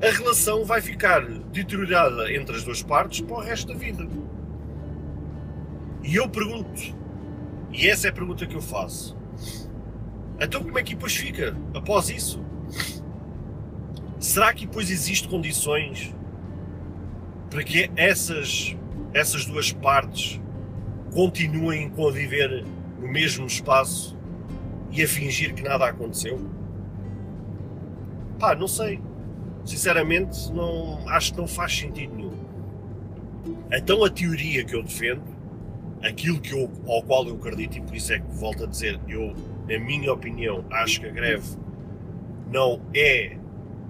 a 0.00 0.08
relação 0.08 0.64
vai 0.64 0.80
ficar 0.80 1.20
deteriorada 1.26 2.32
entre 2.32 2.54
as 2.54 2.62
duas 2.62 2.80
partes 2.80 3.22
para 3.22 3.36
o 3.36 3.40
resto 3.40 3.72
da 3.72 3.74
vida. 3.74 4.06
E 6.06 6.14
eu 6.14 6.28
pergunto, 6.28 6.96
e 7.72 7.88
essa 7.88 8.06
é 8.06 8.10
a 8.10 8.12
pergunta 8.12 8.46
que 8.46 8.54
eu 8.54 8.62
faço: 8.62 9.16
então 10.40 10.62
como 10.62 10.78
é 10.78 10.82
que 10.82 10.94
depois 10.94 11.16
fica 11.16 11.56
após 11.74 12.08
isso? 12.08 12.40
Será 14.20 14.54
que 14.54 14.66
depois 14.66 14.88
existem 14.88 15.28
condições 15.28 16.14
para 17.50 17.62
que 17.64 17.90
essas, 17.96 18.76
essas 19.12 19.44
duas 19.44 19.72
partes 19.72 20.40
continuem 21.12 21.86
a 21.86 21.90
conviver 21.90 22.64
no 23.00 23.08
mesmo 23.08 23.44
espaço 23.46 24.16
e 24.92 25.02
a 25.02 25.08
fingir 25.08 25.54
que 25.54 25.62
nada 25.62 25.86
aconteceu? 25.86 26.48
Pá, 28.38 28.54
não 28.54 28.68
sei. 28.68 29.00
Sinceramente, 29.64 30.52
não, 30.52 31.08
acho 31.08 31.32
que 31.32 31.40
não 31.40 31.48
faz 31.48 31.76
sentido 31.76 32.14
nenhum. 32.14 32.46
Então 33.72 34.04
a 34.04 34.10
teoria 34.10 34.64
que 34.64 34.74
eu 34.74 34.82
defendo, 34.82 35.35
aquilo 36.02 36.40
que 36.40 36.52
eu, 36.52 36.70
ao 36.86 37.02
qual 37.02 37.26
eu 37.26 37.34
acredito, 37.36 37.78
e 37.78 37.80
por 37.80 37.94
isso 37.94 38.12
é 38.12 38.18
que 38.18 38.30
volto 38.32 38.64
a 38.64 38.66
dizer, 38.66 39.00
eu, 39.08 39.34
na 39.68 39.78
minha 39.78 40.12
opinião, 40.12 40.64
acho 40.70 41.00
que 41.00 41.06
a 41.06 41.10
greve 41.10 41.56
não 42.52 42.80
é 42.94 43.36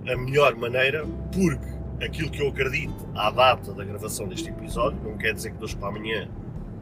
a 0.08 0.16
melhor 0.16 0.54
maneira, 0.56 1.04
porque 1.32 2.04
aquilo 2.04 2.30
que 2.30 2.40
eu 2.40 2.48
acredito 2.48 3.08
à 3.14 3.30
data 3.30 3.72
da 3.72 3.84
gravação 3.84 4.28
deste 4.28 4.48
episódio, 4.48 4.98
não 5.02 5.16
quer 5.16 5.34
dizer 5.34 5.50
que 5.50 5.58
de 5.58 5.64
hoje 5.64 5.76
para 5.76 5.88
amanhã, 5.88 6.28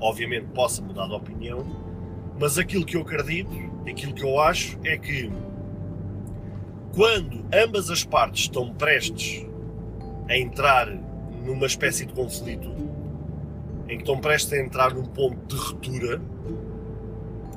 obviamente, 0.01 0.47
possa 0.55 0.83
mudar 0.83 1.07
de 1.07 1.15
opinião, 1.15 1.65
mas 2.39 2.59
aquilo 2.59 2.85
que 2.85 2.97
eu 2.97 3.03
acredito, 3.03 3.51
aquilo 3.89 4.13
que 4.13 4.25
eu 4.25 4.41
acho 4.41 4.79
é 4.85 4.97
que 4.97 5.31
quando 6.95 7.45
ambas 7.53 7.91
as 7.91 8.05
partes 8.05 8.43
estão 8.43 8.73
prestes 8.75 9.47
a 10.29 10.37
entrar 10.37 10.89
numa 11.45 11.67
espécie 11.67 12.07
de 12.07 12.13
conflito, 12.13 12.71
em 13.89 13.97
que 13.97 14.03
estão 14.03 14.19
prestes 14.19 14.53
a 14.53 14.59
entrar 14.59 14.95
num 14.95 15.05
ponto 15.05 15.37
de 15.47 15.57
ruptura, 15.61 16.21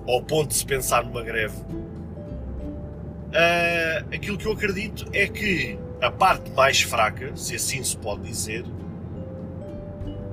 ao 0.08 0.24
ponto 0.24 0.50
de 0.50 0.56
se 0.56 0.66
pensar 0.66 1.04
numa 1.04 1.22
greve, 1.24 1.58
uh, 3.28 4.14
aquilo 4.14 4.38
que 4.38 4.46
eu 4.46 4.54
acredito 4.54 5.06
é 5.12 5.28
que 5.28 5.78
a 6.02 6.12
parte 6.12 6.52
mais 6.52 6.82
fraca, 6.82 7.36
se 7.36 7.56
assim 7.56 7.84
se 7.84 7.98
pode 7.98 8.24
dizer, 8.24 8.66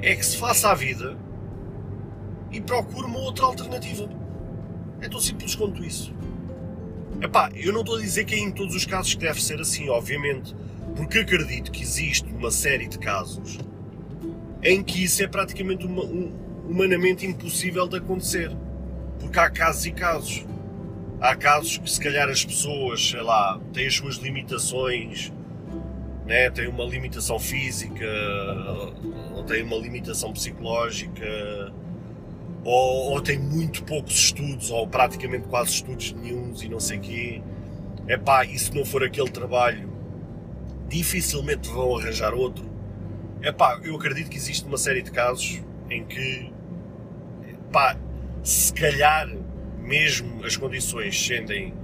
é 0.01 0.15
que 0.15 0.25
se 0.25 0.37
faça 0.37 0.71
a 0.71 0.75
vida 0.75 1.17
e 2.53 2.61
procure 2.61 3.07
uma 3.07 3.19
outra 3.19 3.47
alternativa. 3.47 4.09
É 5.01 5.09
tão 5.09 5.19
simples 5.21 5.55
quanto 5.55 5.85
isso. 5.85 6.15
Epá, 7.21 7.51
eu 7.55 7.73
não 7.73 7.81
estou 7.81 7.97
a 7.97 8.01
dizer 8.01 8.25
que 8.25 8.35
é 8.35 8.39
em 8.39 8.51
todos 8.51 8.75
os 8.75 8.85
casos 8.85 9.15
que 9.15 9.21
deve 9.21 9.43
ser 9.43 9.61
assim, 9.61 9.89
obviamente, 9.89 10.55
porque 10.95 11.19
acredito 11.19 11.73
que 11.73 11.83
existe 11.83 12.31
uma 12.33 12.51
série 12.51 12.87
de 12.87 12.99
casos 12.99 13.59
em 14.64 14.83
que 14.83 15.04
isso 15.04 15.23
é 15.23 15.28
praticamente 15.28 15.87
uma, 15.87 16.02
um, 16.02 16.33
humanamente 16.68 17.26
impossível 17.26 17.87
de 17.87 17.99
acontecer. 17.99 18.50
Porque 19.21 19.38
há 19.38 19.50
casos 19.50 19.87
e 19.87 19.92
casos. 19.92 20.47
Há 21.21 21.37
casos 21.37 21.78
que 21.78 21.90
se 21.90 22.00
calhar 22.00 22.28
as 22.28 22.44
pessoas, 22.44 23.11
sei 23.11 23.23
lá, 23.23 23.61
têm 23.73 23.87
as 23.87 23.94
suas 23.94 24.16
limitações, 24.16 25.33
né? 26.26 26.50
têm 26.50 26.66
uma 26.68 26.85
limitação 26.85 27.38
física, 27.38 28.06
ou 29.35 29.44
têm 29.44 29.62
uma 29.62 29.76
limitação 29.76 30.33
psicológica, 30.33 31.73
ou, 32.64 33.12
ou 33.12 33.21
tem 33.21 33.38
muito 33.38 33.85
poucos 33.85 34.14
estudos, 34.14 34.71
ou 34.71 34.87
praticamente 34.87 35.47
quase 35.49 35.73
estudos 35.73 36.12
nenhums 36.12 36.62
e 36.62 36.68
não 36.68 36.80
sei 36.80 36.99
o 36.99 37.00
quê. 37.00 37.42
É 38.06 38.16
pá, 38.16 38.44
e 38.44 38.59
se 38.59 38.75
não 38.75 38.85
for 38.85 39.02
aquele 39.02 39.30
trabalho, 39.30 39.90
dificilmente 40.88 41.68
vão 41.68 41.97
arranjar 41.99 42.35
outro. 42.35 42.74
É 43.45 43.53
pá, 43.53 43.79
eu 43.85 43.95
acredito 43.95 44.31
que 44.31 44.39
existe 44.39 44.67
uma 44.67 44.79
série 44.79 45.03
de 45.03 45.11
casos 45.11 45.63
em 45.91 46.03
que, 46.03 46.51
pá, 47.71 47.95
se 48.43 48.73
calhar 48.73 49.29
mesmo 49.81 50.43
as 50.47 50.57
condições 50.57 51.27
sendem 51.27 51.75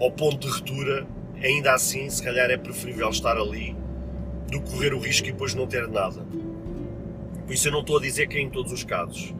ao 0.00 0.10
ponto 0.10 0.38
de 0.38 0.48
ruptura, 0.48 1.06
ainda 1.42 1.74
assim, 1.74 2.08
se 2.08 2.22
calhar 2.22 2.50
é 2.50 2.56
preferível 2.56 3.10
estar 3.10 3.36
ali 3.36 3.76
do 4.50 4.62
que 4.62 4.70
correr 4.70 4.94
o 4.94 4.98
risco 4.98 5.28
e 5.28 5.32
depois 5.32 5.54
não 5.54 5.66
ter 5.66 5.86
nada. 5.88 6.26
Por 7.44 7.52
isso 7.52 7.68
eu 7.68 7.72
não 7.72 7.80
estou 7.80 7.98
a 7.98 8.00
dizer 8.00 8.26
que 8.26 8.38
é 8.38 8.40
em 8.40 8.48
todos 8.48 8.72
os 8.72 8.82
casos. 8.82 9.34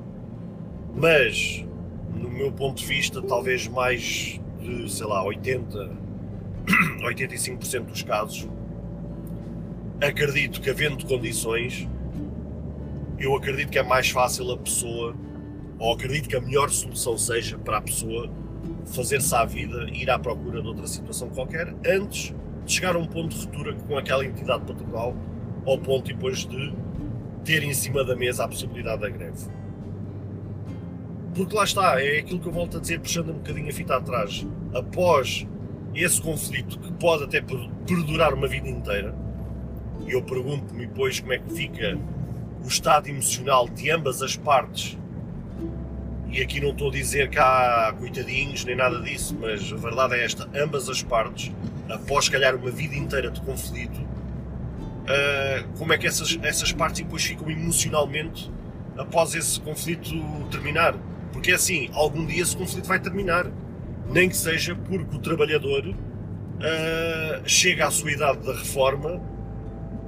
Mas, 0.94 1.64
no 2.12 2.28
meu 2.28 2.52
ponto 2.52 2.82
de 2.82 2.86
vista, 2.86 3.22
talvez 3.22 3.66
mais 3.66 4.38
de, 4.60 4.92
sei 4.92 5.06
lá, 5.06 5.24
80, 5.24 5.90
85% 7.00 7.80
dos 7.88 8.02
casos, 8.02 8.46
acredito 10.00 10.60
que 10.60 10.70
havendo 10.70 11.06
condições, 11.06 11.88
eu 13.18 13.34
acredito 13.36 13.70
que 13.70 13.78
é 13.78 13.82
mais 13.82 14.10
fácil 14.10 14.50
a 14.52 14.56
pessoa, 14.56 15.14
ou 15.78 15.92
acredito 15.92 16.28
que 16.28 16.36
a 16.36 16.40
melhor 16.40 16.70
solução 16.70 17.16
seja 17.16 17.58
para 17.58 17.78
a 17.78 17.80
pessoa 17.80 18.30
fazer-se 18.86 19.34
à 19.34 19.44
vida, 19.44 19.88
ir 19.92 20.10
à 20.10 20.18
procura 20.18 20.60
de 20.60 20.68
outra 20.68 20.86
situação 20.86 21.28
qualquer, 21.30 21.74
antes 21.86 22.34
de 22.64 22.72
chegar 22.72 22.96
a 22.96 22.98
um 22.98 23.06
ponto 23.06 23.34
de 23.34 23.44
ruptura 23.44 23.74
com 23.74 23.96
aquela 23.96 24.24
entidade 24.24 24.64
patronal, 24.64 25.14
ao 25.66 25.78
ponto 25.78 26.06
depois 26.06 26.46
de 26.46 26.72
ter 27.44 27.62
em 27.62 27.74
cima 27.74 28.04
da 28.04 28.16
mesa 28.16 28.44
a 28.44 28.48
possibilidade 28.48 29.02
da 29.02 29.08
greve. 29.08 29.48
Porque 31.34 31.54
lá 31.54 31.64
está, 31.64 32.00
é 32.00 32.18
aquilo 32.18 32.40
que 32.40 32.46
eu 32.46 32.52
volto 32.52 32.76
a 32.76 32.80
dizer, 32.80 33.00
puxando 33.00 33.30
um 33.30 33.34
bocadinho 33.34 33.68
a 33.68 33.72
fita 33.72 33.96
atrás. 33.96 34.46
Após 34.72 35.46
esse 35.94 36.20
conflito, 36.20 36.78
que 36.78 36.92
pode 36.92 37.24
até 37.24 37.42
perdurar 37.86 38.32
uma 38.34 38.46
vida 38.46 38.68
inteira, 38.68 39.14
e 40.06 40.12
eu 40.12 40.22
pergunto-me 40.22 40.86
depois 40.86 41.20
como 41.20 41.32
é 41.32 41.38
que 41.38 41.52
fica 41.52 41.98
o 42.62 42.68
estado 42.68 43.08
emocional 43.08 43.68
de 43.68 43.90
ambas 43.90 44.22
as 44.22 44.36
partes. 44.36 44.98
E 46.30 46.40
aqui 46.40 46.60
não 46.60 46.70
estou 46.70 46.88
a 46.88 46.92
dizer 46.92 47.30
que 47.30 47.38
há 47.38 47.94
coitadinhos 47.96 48.64
nem 48.64 48.74
nada 48.74 49.00
disso, 49.00 49.36
mas 49.40 49.72
a 49.72 49.76
verdade 49.76 50.14
é 50.14 50.24
esta: 50.24 50.48
ambas 50.54 50.88
as 50.88 51.02
partes, 51.02 51.52
após 51.88 52.28
calhar 52.28 52.56
uma 52.56 52.70
vida 52.70 52.96
inteira 52.96 53.30
de 53.30 53.40
conflito, 53.40 54.00
uh, 54.00 55.68
como 55.78 55.92
é 55.92 55.98
que 55.98 56.06
essas, 56.06 56.36
essas 56.42 56.72
partes 56.72 57.02
depois 57.02 57.22
ficam 57.22 57.50
emocionalmente 57.50 58.50
após 58.96 59.34
esse 59.34 59.60
conflito 59.60 60.10
terminar? 60.50 60.94
Porque 61.32 61.52
é 61.52 61.54
assim, 61.54 61.88
algum 61.92 62.24
dia 62.26 62.42
esse 62.42 62.56
conflito 62.56 62.86
vai 62.86 62.98
terminar, 62.98 63.46
nem 64.10 64.28
que 64.28 64.36
seja 64.36 64.74
porque 64.74 65.16
o 65.16 65.20
trabalhador 65.20 65.86
uh, 65.86 65.94
chega 67.44 67.86
à 67.86 67.90
sua 67.90 68.10
idade 68.10 68.38
da 68.44 68.54
reforma 68.54 69.20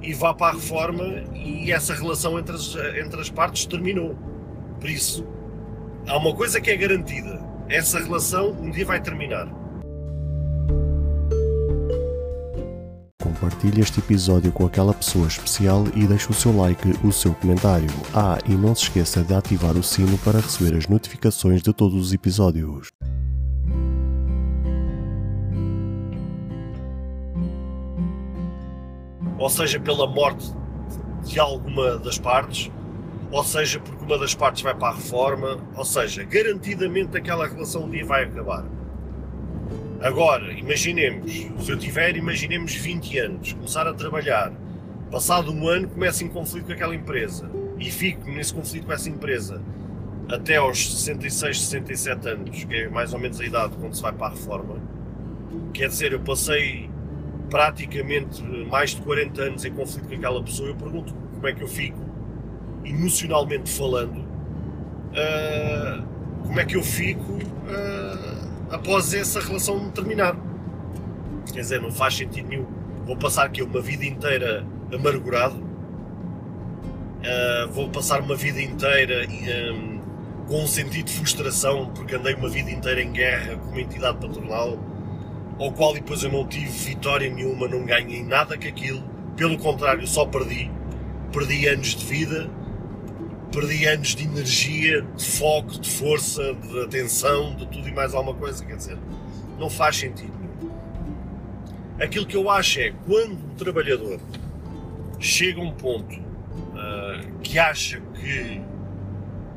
e 0.01 0.13
vá 0.13 0.33
para 0.33 0.53
a 0.53 0.55
reforma 0.55 1.03
e 1.33 1.71
essa 1.71 1.93
relação 1.93 2.37
entre 2.37 2.55
as, 2.55 2.75
entre 2.75 3.19
as 3.19 3.29
partes 3.29 3.65
terminou. 3.65 4.15
Por 4.79 4.89
isso, 4.89 5.25
há 6.07 6.17
uma 6.17 6.33
coisa 6.35 6.61
que 6.61 6.69
é 6.69 6.77
garantida: 6.77 7.39
essa 7.69 7.99
relação 7.99 8.51
um 8.51 8.69
dia 8.69 8.85
vai 8.85 9.01
terminar. 9.01 9.47
Compartilhe 13.21 13.81
este 13.81 13.99
episódio 13.99 14.51
com 14.51 14.65
aquela 14.65 14.93
pessoa 14.93 15.27
especial 15.27 15.85
e 15.95 16.07
deixe 16.07 16.29
o 16.29 16.33
seu 16.33 16.55
like, 16.55 16.89
o 17.05 17.11
seu 17.11 17.35
comentário. 17.35 17.87
Ah, 18.13 18.39
e 18.47 18.55
não 18.55 18.73
se 18.73 18.83
esqueça 18.83 19.23
de 19.23 19.33
ativar 19.33 19.75
o 19.77 19.83
sino 19.83 20.17
para 20.19 20.39
receber 20.39 20.75
as 20.75 20.87
notificações 20.87 21.61
de 21.61 21.71
todos 21.73 22.07
os 22.07 22.13
episódios. 22.13 22.89
Ou 29.37 29.49
seja, 29.49 29.79
pela 29.79 30.07
morte 30.07 30.51
de 31.23 31.39
alguma 31.39 31.97
das 31.97 32.17
partes, 32.17 32.71
ou 33.31 33.43
seja, 33.43 33.79
porque 33.79 34.03
uma 34.03 34.17
das 34.17 34.33
partes 34.33 34.63
vai 34.63 34.73
para 34.73 34.89
a 34.89 34.95
reforma, 34.95 35.59
ou 35.75 35.85
seja, 35.85 36.23
garantidamente 36.23 37.17
aquela 37.17 37.47
relação 37.47 37.83
um 37.83 37.89
dia 37.89 38.05
vai 38.05 38.23
acabar. 38.23 38.65
Agora, 40.01 40.53
imaginemos, 40.53 41.31
se 41.59 41.71
eu 41.71 41.77
tiver, 41.77 42.15
imaginemos 42.15 42.73
20 42.73 43.19
anos, 43.19 43.53
começar 43.53 43.87
a 43.87 43.93
trabalhar, 43.93 44.53
passado 45.11 45.51
um 45.51 45.67
ano 45.67 45.87
começo 45.89 46.23
em 46.23 46.27
conflito 46.29 46.67
com 46.67 46.73
aquela 46.73 46.95
empresa 46.95 47.49
e 47.79 47.89
fico 47.91 48.29
nesse 48.29 48.53
conflito 48.53 48.85
com 48.85 48.93
essa 48.93 49.09
empresa 49.09 49.61
até 50.29 50.57
aos 50.57 50.99
66, 50.99 51.61
67 51.61 52.27
anos, 52.29 52.63
que 52.63 52.75
é 52.75 52.89
mais 52.89 53.13
ou 53.13 53.19
menos 53.19 53.39
a 53.39 53.45
idade 53.45 53.75
quando 53.79 53.93
se 53.93 54.01
vai 54.01 54.13
para 54.13 54.27
a 54.27 54.29
reforma. 54.29 54.75
Quer 55.73 55.87
dizer, 55.87 56.13
eu 56.13 56.19
passei 56.19 56.89
praticamente 57.49 58.43
mais 58.69 58.91
de 58.91 59.01
40 59.01 59.41
anos 59.41 59.65
em 59.65 59.73
conflito 59.73 60.07
com 60.07 60.15
aquela 60.15 60.43
pessoa, 60.43 60.69
eu 60.69 60.75
pergunto 60.75 61.13
como 61.33 61.47
é 61.47 61.53
que 61.53 61.63
eu 61.63 61.67
fico 61.67 61.99
emocionalmente 62.83 63.69
falando, 63.69 64.17
uh, 64.17 66.03
como 66.43 66.59
é 66.59 66.65
que 66.65 66.75
eu 66.75 66.83
fico 66.83 67.33
uh, 67.33 68.71
após 68.71 69.13
essa 69.13 69.39
relação 69.39 69.89
terminar. 69.91 70.35
Quer 71.53 71.61
dizer, 71.61 71.81
não 71.81 71.91
faz 71.91 72.15
sentido 72.15 72.49
nenhum. 72.49 72.65
Vou 73.05 73.15
passar 73.15 73.45
aqui 73.45 73.61
uma 73.61 73.81
vida 73.81 74.05
inteira 74.05 74.65
amargurado, 74.93 75.55
uh, 75.55 77.71
vou 77.71 77.89
passar 77.89 78.21
uma 78.21 78.35
vida 78.35 78.61
inteira 78.61 79.25
um, 79.73 79.97
com 80.47 80.63
um 80.63 80.67
sentido 80.67 81.05
de 81.05 81.13
frustração 81.13 81.91
porque 81.93 82.15
andei 82.15 82.33
uma 82.33 82.49
vida 82.49 82.71
inteira 82.71 83.01
em 83.01 83.11
guerra 83.11 83.57
com 83.57 83.69
uma 83.69 83.81
entidade 83.81 84.17
patronal, 84.17 84.77
ao 85.59 85.71
qual 85.71 85.93
depois 85.93 86.23
eu 86.23 86.31
não 86.31 86.47
tive 86.47 86.69
vitória 86.69 87.31
nenhuma, 87.33 87.67
não 87.67 87.85
ganhei 87.85 88.23
nada 88.23 88.57
com 88.57 88.67
aquilo, 88.67 89.03
pelo 89.35 89.57
contrário, 89.57 90.05
só 90.07 90.25
perdi. 90.25 90.71
Perdi 91.31 91.67
anos 91.67 91.95
de 91.95 92.05
vida, 92.05 92.49
perdi 93.51 93.85
anos 93.85 94.15
de 94.15 94.23
energia, 94.23 95.01
de 95.01 95.25
foco, 95.25 95.79
de 95.79 95.89
força, 95.89 96.53
de 96.53 96.83
atenção, 96.83 97.55
de 97.55 97.65
tudo 97.67 97.87
e 97.87 97.91
mais 97.91 98.13
alguma 98.13 98.35
coisa. 98.35 98.63
Quer 98.63 98.75
dizer, 98.77 98.97
não 99.57 99.69
faz 99.69 99.97
sentido 99.97 100.33
nenhum. 100.39 100.71
Aquilo 101.99 102.25
que 102.25 102.37
eu 102.37 102.49
acho 102.49 102.79
é 102.79 102.93
quando 103.05 103.33
o 103.33 103.55
trabalhador 103.57 104.19
chega 105.19 105.59
a 105.59 105.63
um 105.63 105.71
ponto 105.71 106.15
uh, 106.15 107.39
que 107.41 107.57
acha 107.57 107.99
que 108.13 108.61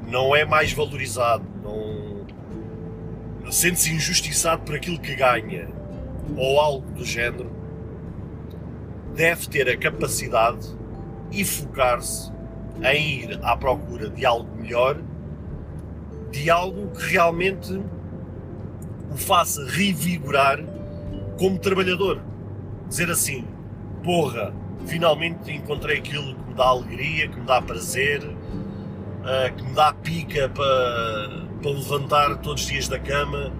não 0.08 0.34
é 0.34 0.44
mais 0.44 0.72
valorizado, 0.72 1.44
não 1.62 3.52
sente-se 3.52 3.92
injustiçado 3.92 4.62
por 4.62 4.74
aquilo 4.74 4.98
que 4.98 5.14
ganha 5.14 5.79
ou 6.36 6.60
algo 6.60 6.90
do 6.92 7.04
género, 7.04 7.50
deve 9.14 9.48
ter 9.48 9.68
a 9.68 9.76
capacidade 9.76 10.66
e 11.30 11.44
focar-se 11.44 12.32
em 12.82 13.20
ir 13.20 13.40
à 13.42 13.56
procura 13.56 14.08
de 14.08 14.24
algo 14.24 14.56
melhor, 14.56 14.96
de 16.30 16.50
algo 16.50 16.90
que 16.90 17.12
realmente 17.12 17.80
o 19.12 19.16
faça 19.16 19.64
revigorar 19.66 20.60
como 21.38 21.58
trabalhador. 21.58 22.22
Dizer 22.88 23.10
assim, 23.10 23.44
porra, 24.02 24.52
finalmente 24.86 25.52
encontrei 25.52 25.98
aquilo 25.98 26.34
que 26.34 26.48
me 26.48 26.54
dá 26.54 26.66
alegria, 26.66 27.28
que 27.28 27.38
me 27.38 27.46
dá 27.46 27.60
prazer, 27.60 28.24
uh, 28.24 29.54
que 29.56 29.62
me 29.62 29.72
dá 29.72 29.92
pica 29.92 30.48
para, 30.48 31.46
para 31.62 31.70
levantar 31.70 32.36
todos 32.38 32.62
os 32.62 32.68
dias 32.68 32.88
da 32.88 32.98
cama 32.98 33.52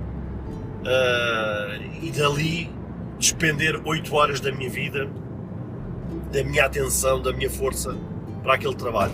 uh, 0.81 1.50
e 1.77 2.11
dali 2.11 2.71
despender 3.19 3.81
8 3.85 4.15
horas 4.15 4.41
da 4.41 4.51
minha 4.51 4.71
vida, 4.71 5.09
da 6.33 6.43
minha 6.43 6.65
atenção, 6.65 7.21
da 7.21 7.33
minha 7.33 7.51
força 7.51 7.97
para 8.43 8.55
aquele 8.55 8.75
trabalho. 8.75 9.13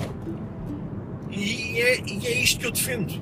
E 1.30 1.80
é, 1.80 2.00
e 2.00 2.26
é 2.26 2.42
isto 2.42 2.60
que 2.60 2.66
eu 2.66 2.70
defendo. 2.70 3.20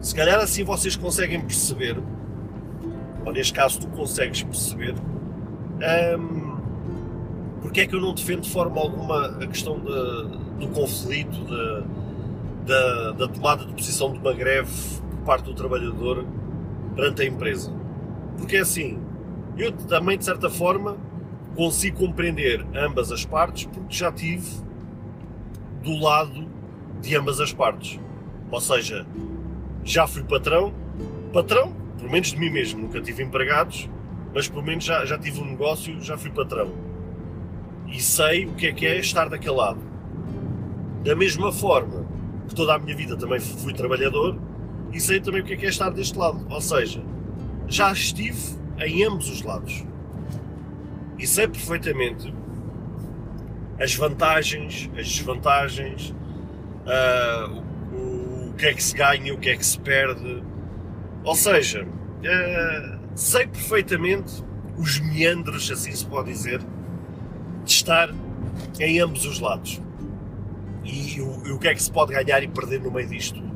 Se 0.00 0.14
calhar 0.14 0.40
assim 0.40 0.64
vocês 0.64 0.96
conseguem 0.96 1.40
perceber, 1.40 1.96
ou 3.24 3.32
neste 3.32 3.52
caso 3.52 3.80
tu 3.80 3.88
consegues 3.88 4.42
perceber, 4.42 4.94
hum, 6.18 6.56
porque 7.60 7.82
é 7.82 7.86
que 7.86 7.94
eu 7.94 8.00
não 8.00 8.14
defendo 8.14 8.40
de 8.40 8.50
forma 8.50 8.80
alguma 8.80 9.26
a 9.26 9.46
questão 9.46 9.78
de, 9.78 10.66
do 10.66 10.68
conflito, 10.72 11.36
de, 11.44 12.66
da, 12.66 13.12
da 13.12 13.28
tomada 13.28 13.66
de 13.66 13.74
posição 13.74 14.12
de 14.12 14.18
uma 14.18 14.32
greve 14.32 14.72
por 15.10 15.18
parte 15.26 15.44
do 15.44 15.54
trabalhador 15.54 16.24
perante 17.00 17.22
a 17.22 17.24
empresa. 17.24 17.72
Porque 18.36 18.56
é 18.56 18.60
assim, 18.60 19.00
eu 19.56 19.72
também 19.72 20.18
de 20.18 20.24
certa 20.26 20.50
forma 20.50 20.98
consigo 21.56 21.98
compreender 21.98 22.64
ambas 22.74 23.10
as 23.10 23.24
partes 23.24 23.64
porque 23.64 23.96
já 23.96 24.12
tive 24.12 24.46
do 25.82 25.98
lado 25.98 26.46
de 27.00 27.16
ambas 27.16 27.40
as 27.40 27.54
partes. 27.54 27.98
Ou 28.50 28.60
seja, 28.60 29.06
já 29.82 30.06
fui 30.06 30.22
patrão, 30.22 30.74
patrão, 31.32 31.74
pelo 31.96 32.10
menos 32.10 32.28
de 32.28 32.38
mim 32.38 32.50
mesmo, 32.50 32.82
nunca 32.82 33.00
tive 33.00 33.22
empregados, 33.22 33.88
mas 34.34 34.46
pelo 34.46 34.62
menos 34.62 34.84
já, 34.84 35.04
já 35.06 35.18
tive 35.18 35.40
um 35.40 35.46
negócio, 35.46 35.98
já 36.02 36.18
fui 36.18 36.30
patrão. 36.30 36.70
E 37.88 37.98
sei 38.00 38.44
o 38.44 38.52
que 38.52 38.66
é 38.66 38.72
que 38.72 38.86
é 38.86 38.98
estar 38.98 39.28
daquele 39.28 39.56
lado. 39.56 39.80
Da 41.02 41.16
mesma 41.16 41.50
forma 41.50 42.04
que 42.46 42.54
toda 42.54 42.74
a 42.74 42.78
minha 42.78 42.94
vida 42.94 43.16
também 43.16 43.40
fui 43.40 43.72
trabalhador 43.72 44.38
e 44.92 45.00
sei 45.00 45.20
também 45.20 45.40
o 45.40 45.44
que 45.44 45.54
é 45.54 45.56
que 45.56 45.66
é 45.66 45.68
estar 45.68 45.90
deste 45.90 46.18
lado. 46.18 46.46
Ou 46.48 46.60
seja, 46.60 47.02
já 47.68 47.92
estive 47.92 48.58
em 48.78 49.04
ambos 49.04 49.28
os 49.28 49.42
lados 49.42 49.84
e 51.18 51.26
sei 51.26 51.46
perfeitamente 51.46 52.32
as 53.78 53.94
vantagens, 53.94 54.90
as 54.98 55.08
desvantagens, 55.08 56.14
uh, 56.86 57.62
o, 57.94 58.50
o, 58.50 58.54
que 58.54 58.66
é 58.66 58.74
que 58.74 58.82
se 58.82 58.96
ganha, 58.96 59.32
o 59.32 59.38
que 59.38 59.50
é 59.50 59.56
que 59.56 59.64
se 59.64 59.78
perde. 59.78 60.42
Ou 61.24 61.34
seja, 61.34 61.84
uh, 61.84 62.98
sei 63.14 63.46
perfeitamente 63.46 64.42
os 64.76 64.98
meandros, 65.00 65.70
assim 65.70 65.92
se 65.92 66.06
pode 66.06 66.30
dizer, 66.30 66.60
de 67.64 67.70
estar 67.70 68.10
em 68.78 69.00
ambos 69.00 69.26
os 69.26 69.40
lados. 69.40 69.80
E 70.82 71.20
o, 71.20 71.46
e 71.46 71.52
o 71.52 71.58
que 71.58 71.68
é 71.68 71.74
que 71.74 71.82
se 71.82 71.92
pode 71.92 72.12
ganhar 72.12 72.42
e 72.42 72.48
perder 72.48 72.80
no 72.80 72.90
meio 72.90 73.08
disto 73.08 73.49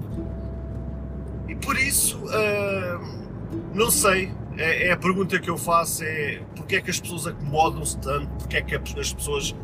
por 1.65 1.79
isso, 1.79 2.19
uh, 2.19 3.75
não 3.75 3.91
sei, 3.91 4.31
é, 4.57 4.89
é, 4.89 4.93
a 4.93 4.97
pergunta 4.97 5.39
que 5.39 5.51
eu 5.51 5.57
faço 5.57 6.05
é 6.05 6.41
porque 6.55 6.77
é 6.77 6.81
que 6.81 6.91
as 6.91 7.01
pessoas 7.01 7.27
acomodam-se 7.27 7.99
tanto, 7.99 8.29
porque 8.39 8.57
é 8.59 8.63
que 8.63 8.75
as 8.75 9.13
pessoas 9.13 9.55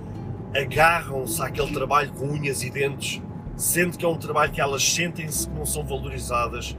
agarram-se 0.54 1.40
àquele 1.42 1.72
trabalho 1.72 2.12
com 2.12 2.26
unhas 2.26 2.62
e 2.62 2.70
dentes, 2.70 3.22
sendo 3.56 3.96
que 3.96 4.04
é 4.04 4.08
um 4.08 4.16
trabalho 4.16 4.50
que 4.50 4.60
elas 4.60 4.82
sentem-se 4.82 5.48
que 5.48 5.54
não 5.54 5.64
são 5.64 5.84
valorizadas, 5.84 6.76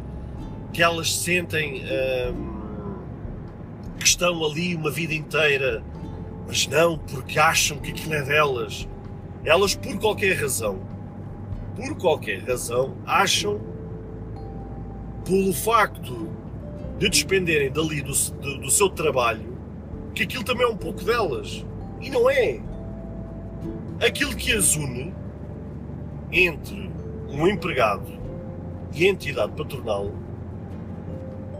que 0.73 0.81
elas 0.81 1.13
sentem 1.15 1.84
hum, 2.34 2.62
que 3.97 4.05
estão 4.05 4.43
ali 4.43 4.75
uma 4.75 4.91
vida 4.91 5.13
inteira, 5.13 5.84
mas 6.47 6.67
não 6.67 6.97
porque 6.97 7.39
acham 7.39 7.77
que 7.77 7.91
aquilo 7.91 8.13
é 8.13 8.23
delas. 8.23 8.88
Elas, 9.45 9.75
por 9.75 9.97
qualquer 9.99 10.34
razão, 10.34 10.81
por 11.75 11.95
qualquer 11.97 12.43
razão, 12.43 12.97
acham, 13.05 13.62
pelo 15.25 15.53
facto 15.53 16.29
de 16.97 17.10
despenderem 17.10 17.71
dali 17.71 18.01
do, 18.01 18.13
do, 18.13 18.57
do 18.60 18.69
seu 18.69 18.89
trabalho, 18.89 19.57
que 20.13 20.23
aquilo 20.23 20.43
também 20.43 20.65
é 20.65 20.69
um 20.69 20.77
pouco 20.77 21.03
delas. 21.03 21.65
E 21.99 22.10
não 22.10 22.29
é. 22.29 22.60
Aquilo 24.05 24.36
que 24.36 24.51
as 24.53 24.75
une 24.75 25.13
entre 26.31 26.89
um 27.29 27.47
empregado 27.47 28.19
e 28.93 29.05
a 29.05 29.10
entidade 29.10 29.51
patronal 29.53 30.12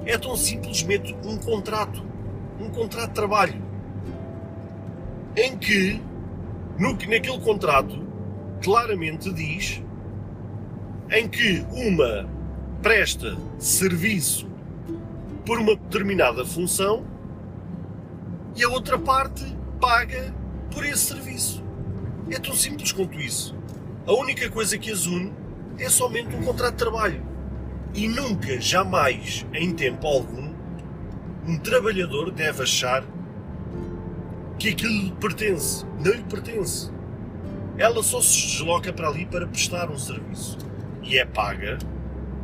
é 0.06 0.18
tão 0.18 0.36
simplesmente 0.36 1.16
um 1.26 1.38
contrato. 1.38 2.04
Um 2.60 2.70
contrato 2.70 3.10
de 3.10 3.16
trabalho. 3.16 3.62
Em 5.36 5.58
que, 5.58 6.02
no, 6.78 6.92
naquele 6.92 7.40
contrato, 7.40 8.00
claramente 8.62 9.32
diz 9.34 9.82
em 11.12 11.28
que 11.28 11.66
uma 11.72 12.30
presta 12.82 13.38
serviço 13.60 14.48
por 15.46 15.60
uma 15.60 15.76
determinada 15.76 16.46
função 16.46 17.06
e 18.56 18.64
a 18.64 18.70
outra 18.70 18.98
parte 18.98 19.46
paga 19.80 20.34
por 20.74 20.84
esse 20.86 21.06
serviço. 21.06 21.64
É 22.30 22.40
tão 22.40 22.54
simples 22.54 22.92
quanto 22.92 23.20
isso. 23.20 23.56
A 24.06 24.14
única 24.14 24.50
coisa 24.50 24.78
que 24.78 24.92
as 24.92 25.06
une 25.06 25.32
é 25.78 25.90
somente 25.90 26.36
um 26.36 26.44
contrato 26.44 26.72
de 26.72 26.78
trabalho. 26.78 27.26
E 27.94 28.08
nunca, 28.08 28.60
jamais, 28.60 29.46
em 29.54 29.74
tempo 29.74 30.08
algum, 30.08 30.54
um 31.48 31.58
trabalhador 31.58 32.32
deve 32.32 32.64
achar 32.64 33.04
que 34.58 34.70
aquilo 34.70 34.92
lhe 34.92 35.12
pertence. 35.20 35.86
Não 36.04 36.12
lhe 36.12 36.24
pertence. 36.24 36.92
Ela 37.78 38.02
só 38.02 38.22
se 38.22 38.48
desloca 38.48 38.94
para 38.94 39.08
ali 39.08 39.26
para 39.26 39.48
prestar 39.48 39.90
um 39.90 39.98
serviço. 39.98 40.58
E 41.04 41.18
é 41.18 41.26
paga, 41.26 41.78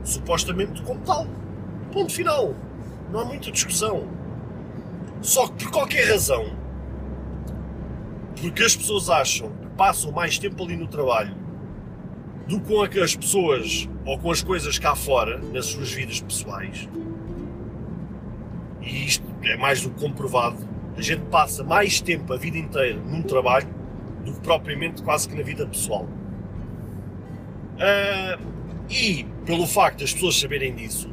supostamente, 0.08 0.82
como 0.84 1.00
tal. 1.02 1.28
Ponto 1.92 2.14
final. 2.14 2.54
Não 3.12 3.22
há 3.22 3.26
muita 3.26 3.52
discussão. 3.52 4.08
Só 5.22 5.48
que 5.48 5.66
por 5.66 5.72
qualquer 5.72 6.10
razão, 6.10 6.46
porque 8.40 8.64
as 8.64 8.76
pessoas 8.76 9.10
acham 9.10 9.50
que 9.50 9.68
passam 9.76 10.12
mais 10.12 10.38
tempo 10.38 10.64
ali 10.64 10.76
no 10.76 10.88
trabalho 10.88 11.36
do 12.48 12.60
que 12.62 12.68
com 12.68 13.04
as 13.04 13.16
pessoas 13.16 13.90
ou 14.06 14.18
com 14.18 14.32
as 14.32 14.42
coisas 14.42 14.80
cá 14.80 14.96
fora, 14.96 15.40
nas 15.52 15.66
suas 15.66 15.92
vidas 15.92 16.22
pessoais, 16.22 16.88
e 18.82 19.06
isto 19.06 19.26
é 19.44 19.58
mais 19.58 19.82
do 19.82 19.90
que 19.90 20.00
comprovado, 20.00 20.58
a 20.96 21.02
gente 21.02 21.24
passa 21.26 21.64
mais 21.64 22.00
tempo 22.00 22.32
a 22.32 22.38
vida 22.38 22.58
inteira 22.58 23.00
num 23.02 23.22
trabalho 23.22 23.68
do 24.24 24.34
que 24.34 24.40
propriamente 24.40 25.04
quase 25.04 25.28
que 25.28 25.36
na 25.36 25.44
vida 25.44 25.68
pessoal. 25.68 26.08
Uh, 27.76 28.57
e 28.90 29.26
pelo 29.46 29.68
facto 29.68 30.00
das 30.00 30.14
pessoas 30.14 30.40
saberem 30.40 30.74
disso, 30.76 31.10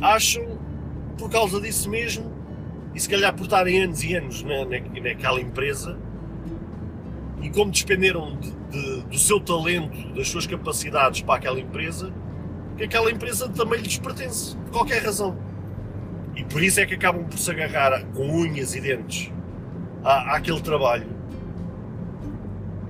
acham 0.00 0.58
por 1.16 1.30
causa 1.30 1.60
disso 1.60 1.90
mesmo, 1.90 2.32
e 2.94 3.00
se 3.00 3.08
calhar 3.08 3.34
por 3.34 3.44
estarem 3.44 3.82
anos 3.82 4.02
e 4.02 4.14
anos 4.14 4.42
na, 4.42 4.64
na, 4.64 4.78
naquela 5.02 5.40
empresa, 5.40 5.98
e 7.40 7.50
como 7.50 7.70
despenderam 7.70 8.36
de, 8.36 8.50
de, 8.50 9.02
do 9.02 9.18
seu 9.18 9.40
talento, 9.40 10.12
das 10.14 10.28
suas 10.28 10.46
capacidades 10.46 11.22
para 11.22 11.36
aquela 11.36 11.60
empresa, 11.60 12.12
que 12.76 12.84
aquela 12.84 13.10
empresa 13.10 13.48
também 13.48 13.80
lhes 13.80 13.98
pertence, 13.98 14.56
por 14.56 14.70
qualquer 14.72 15.02
razão. 15.02 15.36
E 16.36 16.44
por 16.44 16.62
isso 16.62 16.78
é 16.80 16.86
que 16.86 16.94
acabam 16.94 17.24
por 17.24 17.38
se 17.38 17.50
agarrar 17.50 18.04
com 18.14 18.28
unhas 18.28 18.74
e 18.74 18.80
dentes 18.80 19.32
à, 20.04 20.36
àquele 20.36 20.60
trabalho 20.60 21.18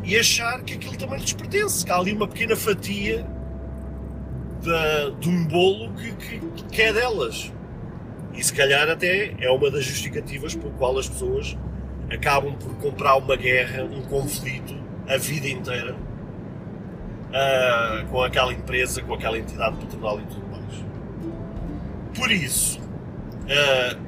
e 0.04 0.16
achar 0.16 0.62
que 0.62 0.74
aquilo 0.74 0.96
também 0.96 1.18
lhes 1.18 1.32
pertence, 1.32 1.84
que 1.84 1.90
há 1.90 1.96
ali 1.96 2.12
uma 2.12 2.28
pequena 2.28 2.56
fatia 2.56 3.26
de, 4.60 5.10
de 5.20 5.28
um 5.28 5.44
bolo 5.46 5.92
que, 5.94 6.12
que, 6.12 6.40
que 6.70 6.82
é 6.82 6.92
delas. 6.92 7.52
E 8.34 8.42
se 8.42 8.52
calhar 8.52 8.88
até 8.88 9.34
é 9.40 9.50
uma 9.50 9.70
das 9.70 9.84
justificativas 9.84 10.54
pelo 10.54 10.70
qual 10.72 10.96
as 10.98 11.08
pessoas 11.08 11.56
acabam 12.10 12.54
por 12.54 12.74
comprar 12.76 13.16
uma 13.16 13.36
guerra, 13.36 13.84
um 13.84 14.02
conflito, 14.02 14.74
a 15.08 15.16
vida 15.16 15.48
inteira 15.48 15.94
uh, 17.28 18.06
com 18.08 18.22
aquela 18.22 18.52
empresa, 18.52 19.02
com 19.02 19.14
aquela 19.14 19.38
entidade 19.38 19.76
patronal 19.76 20.20
e 20.20 20.24
tudo 20.24 20.46
mais. 20.48 20.84
Por 22.16 22.30
isso, 22.30 22.80
uh, 22.80 23.98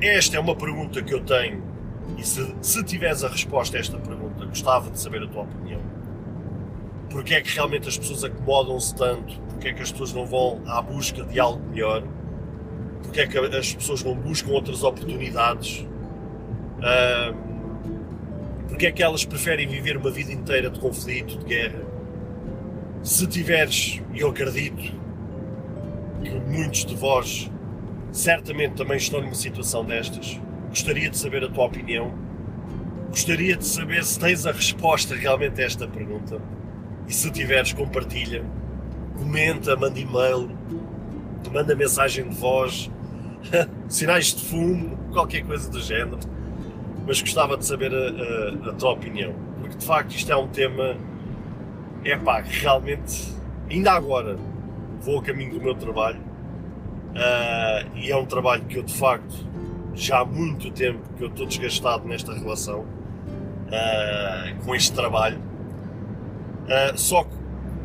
esta 0.00 0.36
é 0.36 0.40
uma 0.40 0.56
pergunta 0.56 1.02
que 1.02 1.12
eu 1.12 1.20
tenho 1.20 1.62
e 2.16 2.24
se, 2.24 2.54
se 2.62 2.82
tiveres 2.84 3.22
a 3.24 3.28
resposta 3.28 3.76
a 3.76 3.80
esta 3.80 3.98
pergunta, 3.98 4.44
gostava 4.46 4.90
de 4.90 4.98
saber 4.98 5.22
a 5.22 5.26
tua 5.26 5.42
opinião. 5.42 5.80
Porque 7.10 7.34
é 7.34 7.40
que 7.40 7.54
realmente 7.54 7.88
as 7.88 7.96
pessoas 7.96 8.24
acomodam-se 8.24 8.94
tanto? 8.94 9.40
Porque 9.50 9.68
é 9.68 9.72
que 9.72 9.82
as 9.82 9.90
pessoas 9.90 10.12
não 10.12 10.26
vão 10.26 10.60
à 10.66 10.82
busca 10.82 11.24
de 11.24 11.40
algo 11.40 11.62
melhor? 11.70 12.02
porque 13.08 13.20
é 13.20 13.26
que 13.26 13.38
as 13.38 13.74
pessoas 13.74 14.02
não 14.04 14.14
buscam 14.14 14.52
outras 14.52 14.82
oportunidades, 14.82 15.86
porque 18.68 18.86
é 18.86 18.92
que 18.92 19.02
elas 19.02 19.24
preferem 19.24 19.66
viver 19.66 19.96
uma 19.96 20.10
vida 20.10 20.32
inteira 20.32 20.68
de 20.70 20.78
conflito, 20.78 21.38
de 21.38 21.44
guerra. 21.46 21.80
Se 23.02 23.26
tiveres, 23.26 24.02
e 24.12 24.20
eu 24.20 24.28
acredito 24.28 24.92
que 26.22 26.40
muitos 26.46 26.84
de 26.84 26.94
vós 26.94 27.50
certamente 28.12 28.74
também 28.74 28.98
estão 28.98 29.22
numa 29.22 29.34
situação 29.34 29.84
destas, 29.84 30.38
gostaria 30.68 31.08
de 31.08 31.16
saber 31.16 31.44
a 31.44 31.48
tua 31.48 31.64
opinião, 31.64 32.12
gostaria 33.08 33.56
de 33.56 33.64
saber 33.64 34.04
se 34.04 34.18
tens 34.18 34.44
a 34.44 34.52
resposta 34.52 35.14
realmente 35.14 35.62
a 35.62 35.64
esta 35.64 35.88
pergunta. 35.88 36.40
E 37.08 37.12
se 37.12 37.30
tiveres, 37.30 37.72
compartilha, 37.72 38.44
comenta, 39.16 39.74
manda 39.76 39.98
e-mail, 39.98 40.50
manda 41.52 41.74
mensagem 41.74 42.28
de 42.28 42.34
voz, 42.34 42.90
sinais 43.88 44.34
de 44.34 44.44
fumo, 44.44 44.96
qualquer 45.12 45.44
coisa 45.44 45.70
do 45.70 45.80
género. 45.80 46.18
Mas 47.06 47.22
gostava 47.22 47.56
de 47.56 47.64
saber 47.64 47.92
a, 47.92 48.68
a, 48.68 48.70
a, 48.70 48.74
tua 48.74 48.92
opinião, 48.92 49.34
porque 49.60 49.76
de 49.76 49.84
facto 49.84 50.12
isto 50.12 50.30
é 50.30 50.36
um 50.36 50.48
tema. 50.48 50.96
É 52.04 52.16
pá, 52.16 52.40
realmente, 52.40 53.34
ainda 53.70 53.92
agora 53.92 54.38
vou 55.00 55.18
a 55.18 55.22
caminho 55.22 55.54
do 55.54 55.60
meu 55.60 55.74
trabalho 55.74 56.20
uh, 57.08 57.96
e 57.96 58.10
é 58.10 58.16
um 58.16 58.24
trabalho 58.24 58.64
que 58.64 58.78
eu 58.78 58.82
de 58.82 58.94
facto 58.94 59.46
já 59.94 60.20
há 60.20 60.24
muito 60.24 60.70
tempo 60.70 61.00
que 61.16 61.24
eu 61.24 61.28
estou 61.28 61.46
desgastado 61.46 62.06
nesta 62.06 62.32
relação 62.32 62.80
uh, 62.80 64.64
com 64.64 64.74
este 64.74 64.92
trabalho. 64.92 65.40
Uh, 66.68 66.98
só 66.98 67.24
que, 67.24 67.34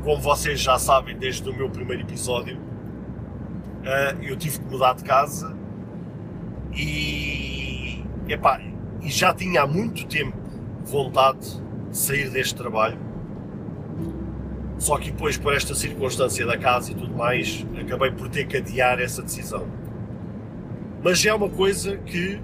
como 0.04 0.22
vocês 0.22 0.60
já 0.60 0.78
sabem 0.78 1.18
desde 1.18 1.50
o 1.50 1.56
meu 1.56 1.70
primeiro 1.70 2.04
episódio, 2.04 2.58
uh, 2.58 4.22
eu 4.22 4.36
tive 4.36 4.60
que 4.60 4.66
mudar 4.66 4.94
de 4.94 5.04
casa 5.06 5.56
e, 6.76 8.04
epá, 8.28 8.60
e 9.02 9.10
já 9.10 9.34
tinha 9.34 9.62
há 9.62 9.68
muito 9.68 10.06
tempo 10.06 10.38
vontade 10.84 11.62
de 11.90 11.98
sair 11.98 12.30
deste 12.30 12.56
trabalho. 12.56 12.98
Só 14.78 14.98
que 14.98 15.12
depois, 15.12 15.38
por 15.38 15.54
esta 15.54 15.74
circunstância 15.74 16.46
da 16.46 16.58
casa 16.58 16.92
e 16.92 16.96
tudo 16.96 17.16
mais, 17.16 17.66
acabei 17.80 18.12
por 18.12 18.28
ter 18.28 18.46
que 18.48 18.58
adiar 18.58 19.00
essa 19.00 19.22
decisão. 19.22 19.66
Mas 21.02 21.26
é 21.26 21.34
uma 21.34 21.50
coisa 21.50 21.96
que 21.98 22.42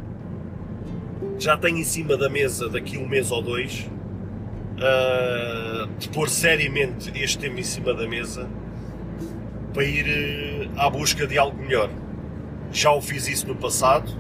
já 1.38 1.58
tenho 1.58 1.80
em 1.80 1.84
cima 1.84 2.16
da 2.16 2.30
mesa 2.30 2.70
daqui 2.70 2.98
um 2.98 3.08
mês 3.08 3.30
ou 3.30 3.42
dois, 3.42 3.90
uh, 4.80 5.88
de 5.98 6.10
pôr 6.10 6.30
seriamente 6.30 7.12
este 7.16 7.38
tema 7.40 7.60
em 7.60 7.64
cima 7.64 7.94
da 7.94 8.08
mesa 8.08 8.50
para 9.74 9.84
ir 9.84 10.06
eh, 10.08 10.68
à 10.78 10.90
busca 10.90 11.28
de 11.28 11.38
algo 11.38 11.56
melhor. 11.62 11.92
Já 12.72 12.92
o 12.92 13.02
fiz 13.02 13.28
isso 13.28 13.48
no 13.48 13.56
passado. 13.56 14.12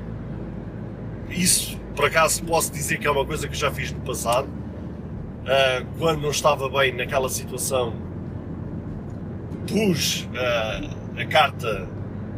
Isso, 1.27 1.75
por 1.95 2.05
acaso, 2.05 2.43
posso 2.43 2.71
dizer 2.71 2.99
que 2.99 3.07
é 3.07 3.11
uma 3.11 3.25
coisa 3.25 3.47
que 3.47 3.57
já 3.57 3.71
fiz 3.71 3.91
no 3.91 3.99
passado. 4.01 4.47
Uh, 4.47 5.85
quando 5.97 6.21
não 6.21 6.29
estava 6.29 6.69
bem 6.69 6.93
naquela 6.93 7.29
situação, 7.29 7.95
pus 9.67 10.25
uh, 10.25 11.19
a 11.19 11.25
carta 11.25 11.87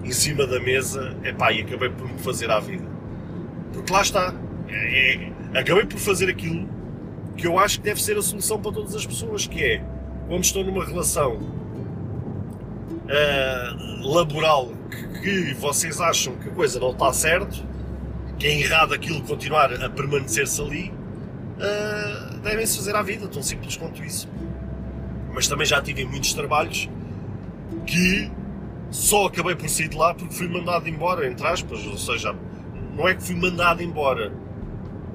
em 0.04 0.12
cima 0.12 0.48
da 0.48 0.60
mesa 0.60 1.16
epá, 1.24 1.52
e 1.52 1.62
acabei 1.62 1.90
por 1.90 2.08
me 2.08 2.18
fazer 2.18 2.50
à 2.50 2.60
vida. 2.60 2.88
Porque 3.74 3.92
lá 3.92 4.02
está. 4.02 4.34
É, 4.70 5.16
é, 5.16 5.60
acabei 5.60 5.86
por 5.86 6.00
fazer 6.00 6.30
aquilo 6.30 6.68
que 7.38 7.48
eu 7.48 7.58
acho 7.58 7.80
que 7.80 7.86
deve 7.86 8.02
ser 8.02 8.18
a 8.18 8.22
solução 8.22 8.62
para 8.62 8.72
todas 8.72 8.96
as 8.96 9.06
pessoas, 9.06 9.48
que 9.48 9.64
é 9.64 9.84
quando 10.28 10.44
estão 10.44 10.64
numa 10.64 10.86
relação 10.86 11.34
uh, 13.12 14.08
laboral 14.08 14.72
que, 14.90 15.20
que, 15.22 15.54
vocês 15.56 16.00
acham 16.00 16.36
que 16.36 16.50
a 16.50 16.52
coisa 16.52 16.80
não 16.80 16.92
está 16.92 17.12
certo, 17.14 17.64
que 18.38 18.48
é 18.48 18.60
errado 18.60 18.94
aquilo 18.94 19.22
continuar 19.22 19.74
a 19.74 19.90
permanecer-se 19.90 20.62
ali, 20.62 20.94
uh, 21.58 22.40
devem-se 22.40 22.78
fazer 22.78 22.96
à 22.96 23.02
vida, 23.02 23.28
tão 23.28 23.42
simples 23.42 23.76
quanto 23.78 24.04
isso. 24.04 24.30
Mas 25.34 25.48
também 25.48 25.66
já 25.66 25.82
tive 25.82 26.06
muitos 26.06 26.34
trabalhos 26.34 26.90
que 27.86 28.32
só 28.90 29.28
acabei 29.28 29.56
por 29.56 29.70
sair 29.70 29.88
de 29.88 29.96
lá 29.96 30.14
porque 30.14 30.34
fui 30.34 30.48
mandado 30.48 30.88
embora, 30.90 31.28
entre 31.28 31.48
aspas, 31.48 31.86
ou 31.86 31.98
seja, 31.98 32.36
não 32.96 33.08
é 33.08 33.16
que 33.16 33.24
fui 33.24 33.36
mandado 33.36 33.82
embora 33.82 34.32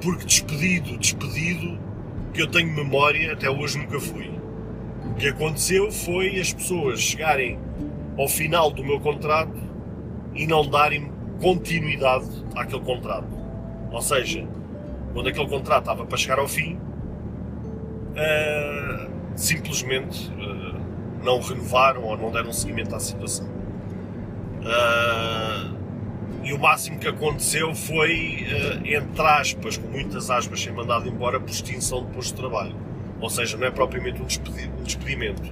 porque 0.02 0.24
despedido, 0.24 0.96
despedido, 0.98 1.78
que 2.36 2.42
eu 2.42 2.46
tenho 2.46 2.70
memória, 2.70 3.32
até 3.32 3.48
hoje 3.48 3.78
nunca 3.78 3.98
fui. 3.98 4.30
O 5.06 5.14
que 5.14 5.28
aconteceu 5.28 5.90
foi 5.90 6.38
as 6.38 6.52
pessoas 6.52 7.00
chegarem 7.00 7.58
ao 8.18 8.28
final 8.28 8.70
do 8.70 8.84
meu 8.84 9.00
contrato 9.00 9.58
e 10.34 10.46
não 10.46 10.68
darem 10.68 11.10
continuidade 11.40 12.28
àquele 12.54 12.82
contrato. 12.82 13.34
Ou 13.90 14.02
seja, 14.02 14.46
quando 15.14 15.30
aquele 15.30 15.48
contrato 15.48 15.84
estava 15.84 16.04
para 16.04 16.18
chegar 16.18 16.38
ao 16.38 16.46
fim, 16.46 16.78
uh, 18.12 19.10
simplesmente 19.34 20.30
uh, 20.32 21.24
não 21.24 21.40
renovaram 21.40 22.04
ou 22.04 22.18
não 22.18 22.30
deram 22.30 22.52
seguimento 22.52 22.94
à 22.94 23.00
situação. 23.00 23.48
Uh, 24.60 25.75
e 26.46 26.52
o 26.52 26.58
máximo 26.60 27.00
que 27.00 27.08
aconteceu 27.08 27.74
foi, 27.74 28.46
uh, 28.46 28.86
entre 28.86 29.22
aspas, 29.22 29.76
com 29.76 29.88
muitas 29.88 30.30
aspas, 30.30 30.62
ser 30.62 30.72
mandado 30.72 31.08
embora 31.08 31.40
por 31.40 31.50
extinção 31.50 32.06
de 32.06 32.12
posto 32.12 32.36
de 32.36 32.40
trabalho. 32.40 32.76
Ou 33.20 33.28
seja, 33.28 33.56
não 33.56 33.66
é 33.66 33.70
propriamente 33.72 34.22
um, 34.22 34.24
despedi 34.26 34.70
um 34.78 34.84
despedimento. 34.84 35.42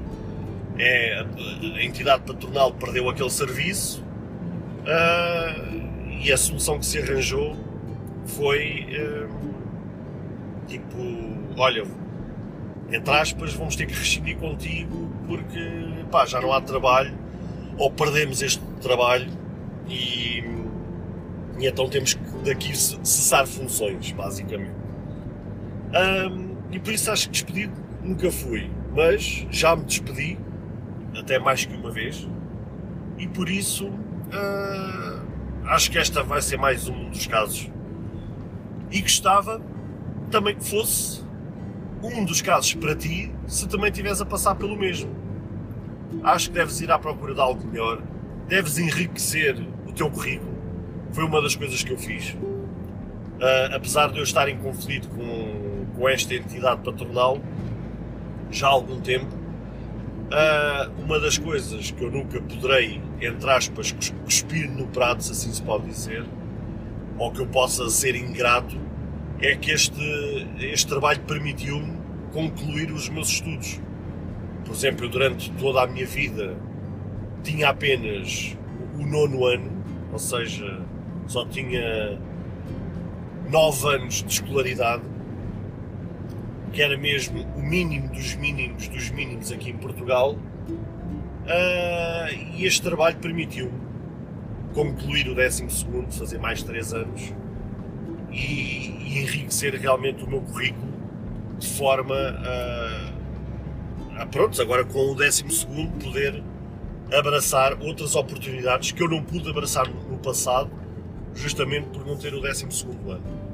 É, 0.78 1.18
a, 1.18 1.78
a, 1.78 1.85
entidade 1.85 2.22
patronal 2.22 2.72
perdeu 2.72 3.09
aquele 3.09 3.30
serviço 3.30 4.04
uh, 4.83 6.20
e 6.22 6.33
a 6.33 6.37
solução 6.37 6.78
que 6.78 6.87
se 6.87 7.00
arranjou 7.00 7.57
foi 8.26 8.87
uh, 8.96 9.28
tipo: 10.68 10.96
olha, 11.57 11.83
entre 12.92 13.14
aspas, 13.14 13.52
vamos 13.52 13.74
ter 13.74 13.87
que 13.87 13.94
rescindir 13.94 14.37
contigo 14.37 15.11
porque 15.26 15.59
pá, 16.09 16.24
já 16.24 16.40
não 16.40 16.52
há 16.52 16.61
trabalho 16.61 17.18
ou 17.76 17.90
perdemos 17.90 18.42
este 18.42 18.62
trabalho 18.80 19.28
e 19.88 20.44
e 21.58 21.66
então 21.66 21.88
temos 21.88 22.14
que 22.14 22.38
daqui 22.44 22.76
cessar 22.76 23.46
funções, 23.46 24.10
basicamente. 24.12 24.74
Um, 25.92 26.56
e 26.72 26.78
por 26.80 26.92
isso 26.92 27.10
acho 27.10 27.26
que 27.26 27.32
despedido 27.32 27.72
nunca 28.02 28.30
fui, 28.30 28.70
mas 28.94 29.46
já 29.50 29.76
me 29.76 29.84
despedi, 29.84 30.38
até 31.16 31.38
mais 31.38 31.64
que 31.64 31.74
uma 31.74 31.90
vez, 31.90 32.28
e 33.16 33.28
por 33.28 33.48
isso 33.48 33.86
uh, 33.86 35.26
acho 35.66 35.90
que 35.90 35.98
esta 35.98 36.22
vai 36.22 36.42
ser 36.42 36.56
mais 36.56 36.88
um 36.88 37.10
dos 37.10 37.26
casos. 37.26 37.70
E 38.90 39.00
gostava 39.00 39.62
também 40.30 40.56
que 40.56 40.64
fosse 40.64 41.22
um 42.02 42.24
dos 42.24 42.42
casos 42.42 42.74
para 42.74 42.94
ti, 42.94 43.32
se 43.46 43.68
também 43.68 43.90
estiveres 43.90 44.20
a 44.20 44.26
passar 44.26 44.56
pelo 44.56 44.76
mesmo. 44.76 45.10
Acho 46.22 46.48
que 46.50 46.54
deves 46.54 46.80
ir 46.80 46.90
à 46.90 46.98
procura 46.98 47.34
de 47.34 47.40
algo 47.40 47.64
melhor, 47.66 48.02
deves 48.48 48.78
enriquecer 48.78 49.56
o 49.86 49.92
teu 49.92 50.10
currículo 50.10 50.53
foi 51.14 51.24
uma 51.24 51.40
das 51.40 51.55
coisas 51.55 51.83
que 51.83 51.92
eu 51.92 51.96
fiz. 51.96 52.31
Uh, 52.31 53.74
apesar 53.74 54.11
de 54.11 54.18
eu 54.18 54.24
estar 54.24 54.48
em 54.48 54.59
conflito 54.59 55.09
com, 55.09 55.87
com 55.96 56.09
esta 56.09 56.35
entidade 56.35 56.83
patronal 56.83 57.38
já 58.50 58.66
há 58.66 58.70
algum 58.70 59.00
tempo, 59.00 59.33
uh, 59.35 61.03
uma 61.03 61.20
das 61.20 61.38
coisas 61.38 61.90
que 61.92 62.03
eu 62.03 62.11
nunca 62.11 62.40
poderei, 62.40 63.00
entre 63.20 63.50
aspas, 63.50 63.94
cuspir 64.24 64.68
no 64.70 64.87
prato, 64.88 65.22
se 65.22 65.33
assim 65.33 65.53
se 65.53 65.62
pode 65.62 65.87
dizer, 65.87 66.24
ou 67.16 67.31
que 67.31 67.40
eu 67.40 67.46
possa 67.46 67.88
ser 67.90 68.16
ingrato, 68.16 68.77
é 69.40 69.55
que 69.55 69.70
este, 69.70 70.46
este 70.59 70.87
trabalho 70.88 71.20
permitiu-me 71.20 71.96
concluir 72.33 72.90
os 72.90 73.09
meus 73.09 73.29
estudos. 73.29 73.81
Por 74.64 74.74
exemplo, 74.74 75.07
eu 75.07 75.11
durante 75.11 75.50
toda 75.53 75.83
a 75.83 75.87
minha 75.87 76.07
vida 76.07 76.57
tinha 77.42 77.68
apenas 77.68 78.57
o 78.98 79.05
nono 79.05 79.44
ano, 79.46 79.70
ou 80.12 80.18
seja, 80.18 80.81
só 81.26 81.44
tinha 81.46 82.18
9 83.50 83.88
anos 83.88 84.22
de 84.22 84.32
escolaridade, 84.32 85.02
que 86.72 86.82
era 86.82 86.96
mesmo 86.96 87.42
o 87.56 87.62
mínimo 87.62 88.08
dos 88.08 88.34
mínimos 88.34 88.88
dos 88.88 89.10
mínimos 89.10 89.52
aqui 89.52 89.70
em 89.70 89.76
Portugal, 89.76 90.32
uh, 90.32 90.38
e 92.54 92.66
este 92.66 92.82
trabalho 92.82 93.16
permitiu-me 93.18 93.84
concluir 94.74 95.28
o 95.28 95.34
12, 95.34 95.66
fazer 96.10 96.38
mais 96.38 96.62
3 96.62 96.94
anos 96.94 97.32
e, 98.30 98.34
e, 98.34 99.22
enriquecer 99.22 99.74
realmente 99.74 100.24
o 100.24 100.28
meu 100.28 100.40
currículo 100.40 100.92
de 101.58 101.68
forma 101.68 102.16
a, 102.16 103.12
a 104.22 104.26
pronto, 104.26 104.60
agora 104.60 104.84
com 104.84 105.12
o 105.12 105.14
12 105.14 105.44
poder 106.02 106.42
abraçar 107.16 107.80
outras 107.80 108.16
oportunidades 108.16 108.90
que 108.90 109.00
eu 109.00 109.08
não 109.08 109.22
pude 109.22 109.48
abraçar 109.48 109.88
no 109.88 110.18
passado 110.18 110.68
justamente 111.35 111.88
por 111.88 112.07
não 112.07 112.16
ter 112.16 112.35
o 112.35 112.40
12 112.40 112.64
ano. 112.64 113.44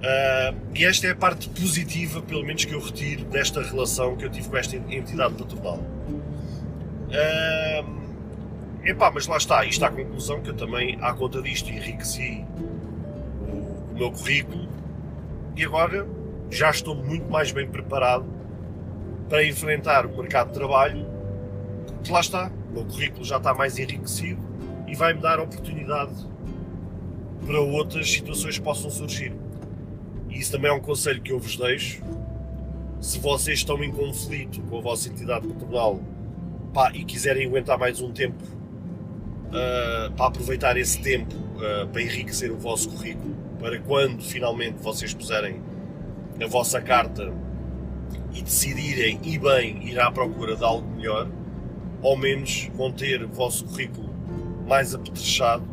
Uh, 0.00 0.56
e 0.74 0.84
esta 0.84 1.08
é 1.08 1.10
a 1.10 1.14
parte 1.14 1.48
positiva, 1.50 2.22
pelo 2.22 2.42
menos 2.42 2.64
que 2.64 2.72
eu 2.72 2.80
retiro 2.80 3.24
desta 3.24 3.62
relação 3.62 4.16
que 4.16 4.24
eu 4.24 4.30
tive 4.30 4.48
com 4.48 4.56
esta 4.56 4.76
entidade 4.76 5.34
patronal. 5.34 5.78
Uh, 7.10 7.84
epá, 8.82 9.10
mas 9.12 9.26
lá 9.26 9.36
está, 9.36 9.62
isto 9.64 9.84
à 9.84 9.90
conclusão 9.90 10.40
que 10.40 10.50
eu 10.50 10.54
também, 10.54 10.96
à 11.02 11.12
conta 11.12 11.42
disto, 11.42 11.70
enriqueci 11.70 12.44
o, 13.42 13.92
o 13.92 13.94
meu 13.94 14.10
currículo 14.10 14.68
e 15.54 15.64
agora 15.64 16.06
já 16.50 16.70
estou 16.70 16.94
muito 16.94 17.30
mais 17.30 17.52
bem 17.52 17.68
preparado 17.68 18.24
para 19.28 19.44
enfrentar 19.44 20.06
o 20.06 20.16
mercado 20.16 20.48
de 20.48 20.54
trabalho, 20.54 21.06
que 22.02 22.10
lá 22.10 22.20
está, 22.20 22.50
o 22.70 22.72
meu 22.72 22.84
currículo 22.84 23.24
já 23.24 23.36
está 23.36 23.52
mais 23.52 23.78
enriquecido 23.78 24.40
e 24.88 24.94
vai-me 24.94 25.20
dar 25.20 25.38
a 25.38 25.42
oportunidade 25.42 26.12
para 27.44 27.60
outras 27.60 28.10
situações 28.10 28.58
que 28.58 28.64
possam 28.64 28.90
surgir. 28.90 29.32
E 30.28 30.38
isso 30.38 30.52
também 30.52 30.70
é 30.70 30.74
um 30.74 30.80
conselho 30.80 31.20
que 31.20 31.32
eu 31.32 31.38
vos 31.38 31.56
deixo. 31.56 32.02
Se 33.00 33.18
vocês 33.18 33.58
estão 33.58 33.82
em 33.82 33.90
conflito 33.90 34.60
com 34.62 34.78
a 34.78 34.80
vossa 34.80 35.08
entidade 35.08 35.46
patronal 35.46 36.00
pá, 36.72 36.92
e 36.94 37.04
quiserem 37.04 37.46
aguentar 37.46 37.78
mais 37.78 38.00
um 38.00 38.12
tempo 38.12 38.44
uh, 38.44 40.12
para 40.12 40.26
aproveitar 40.26 40.76
esse 40.76 41.00
tempo 41.00 41.34
uh, 41.34 41.88
para 41.88 42.02
enriquecer 42.02 42.52
o 42.52 42.58
vosso 42.58 42.90
currículo, 42.90 43.34
para 43.58 43.78
quando 43.80 44.22
finalmente 44.22 44.76
vocês 44.82 45.14
puserem 45.14 45.60
a 46.42 46.46
vossa 46.46 46.80
carta 46.80 47.32
e 48.32 48.42
decidirem 48.42 49.18
e 49.24 49.38
bem 49.38 49.88
ir 49.88 49.98
à 49.98 50.10
procura 50.10 50.56
de 50.56 50.64
algo 50.64 50.88
melhor, 50.94 51.28
ao 52.02 52.16
menos 52.16 52.70
vão 52.74 52.92
ter 52.92 53.22
o 53.22 53.28
vosso 53.28 53.64
currículo 53.64 54.10
mais 54.66 54.94
apetrechado 54.94 55.64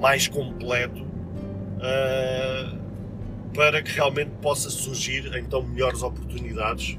mais 0.00 0.28
completo 0.28 1.02
uh, 1.02 2.76
para 3.54 3.82
que 3.82 3.92
realmente 3.92 4.30
possa 4.42 4.68
surgir 4.68 5.30
então 5.36 5.62
melhores 5.62 6.02
oportunidades 6.02 6.98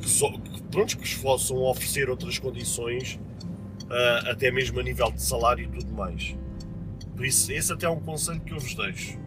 que, 0.00 0.08
so, 0.08 0.30
que, 0.38 0.62
pronto, 0.64 0.98
que 0.98 1.18
possam 1.18 1.58
oferecer 1.58 2.10
outras 2.10 2.38
condições 2.38 3.18
uh, 3.84 4.30
até 4.30 4.50
mesmo 4.50 4.80
a 4.80 4.82
nível 4.82 5.10
de 5.10 5.22
salário 5.22 5.64
e 5.64 5.68
tudo 5.68 5.92
mais. 5.92 6.36
Por 7.16 7.24
isso, 7.24 7.52
esse 7.52 7.72
até 7.72 7.86
é 7.86 7.90
um 7.90 8.00
conselho 8.00 8.40
que 8.40 8.52
eu 8.52 8.58
vos 8.58 8.74
deixo. 8.74 9.18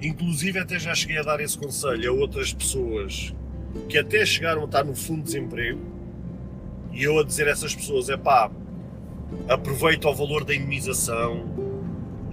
Inclusive 0.00 0.58
até 0.58 0.78
já 0.78 0.94
cheguei 0.94 1.18
a 1.18 1.22
dar 1.22 1.40
esse 1.40 1.56
conselho 1.56 2.10
a 2.10 2.14
outras 2.14 2.52
pessoas 2.52 3.34
que 3.88 3.98
até 3.98 4.24
chegaram 4.24 4.62
a 4.62 4.64
estar 4.64 4.84
no 4.84 4.94
fundo 4.94 5.18
de 5.18 5.24
desemprego 5.24 5.80
e 6.92 7.02
eu 7.02 7.18
a 7.18 7.24
dizer 7.24 7.48
a 7.48 7.50
essas 7.50 7.74
pessoas, 7.74 8.08
é 8.08 8.16
pá, 8.16 8.50
aproveita 9.48 10.08
o 10.08 10.14
valor 10.14 10.44
da 10.44 10.54
indemnização, 10.54 11.44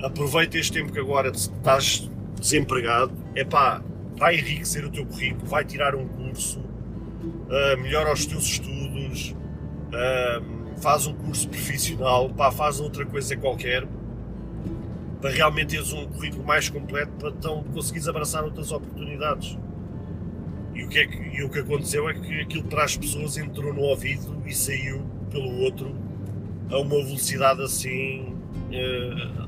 aproveita 0.04 0.58
este 0.58 0.74
tempo 0.74 0.92
que 0.92 1.00
agora 1.00 1.30
estás 1.30 2.10
desempregado, 2.40 3.14
é 3.36 3.44
pá, 3.44 3.84
vai 4.18 4.36
enriquecer 4.36 4.86
o 4.86 4.90
teu 4.90 5.06
currículo, 5.06 5.46
vai 5.46 5.64
tirar 5.64 5.96
um 5.96 6.08
curso, 6.08 6.60
uh, 6.60 7.82
melhora 7.82 8.12
os 8.12 8.26
teus 8.26 8.44
estudos, 8.46 9.36
uh, 9.90 10.80
faz 10.82 11.06
um 11.06 11.14
curso 11.14 11.48
profissional, 11.48 12.30
pá, 12.30 12.52
faz 12.52 12.80
outra 12.80 13.06
coisa 13.06 13.38
qualquer, 13.38 13.88
para 15.22 15.30
realmente 15.30 15.70
teres 15.70 15.94
um 15.94 16.08
currículo 16.08 16.44
mais 16.44 16.68
completo, 16.68 17.12
para 17.20 17.30
então 17.30 17.64
conseguires 17.72 18.08
abraçar 18.08 18.44
outras 18.44 18.72
oportunidades. 18.72 19.58
E 20.74 20.84
o 20.84 20.88
que, 20.88 21.00
é 21.00 21.06
que, 21.06 21.18
e 21.18 21.44
o 21.44 21.50
que 21.50 21.60
aconteceu 21.60 22.10
é 22.10 22.14
que 22.14 22.42
aquilo 22.42 22.64
para 22.64 22.84
as 22.84 22.98
pessoas 22.98 23.38
entrou 23.38 23.74
no 23.74 23.82
ouvido 23.82 24.42
e 24.46 24.54
saiu 24.54 25.06
pelo 25.30 25.60
outro 25.60 25.96
a 26.72 26.80
uma 26.80 27.04
velocidade 27.04 27.62
assim 27.62 28.41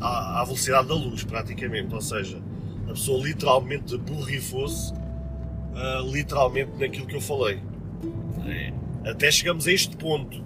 à, 0.01 0.41
à, 0.41 0.43
velocidade 0.43 0.87
da 0.87 0.93
luz, 0.95 1.23
praticamente. 1.23 1.93
Ou 1.93 2.01
seja, 2.01 2.41
a 2.85 2.91
pessoa 2.91 3.23
literalmente 3.23 3.97
borrifou-se 3.97 4.93
uh, 4.93 6.11
literalmente 6.11 6.71
naquilo 6.79 7.05
que 7.07 7.15
eu 7.15 7.21
falei. 7.21 7.59
É. 8.45 8.73
Até 9.09 9.31
chegamos 9.31 9.67
a 9.67 9.71
este 9.71 9.95
ponto 9.97 10.43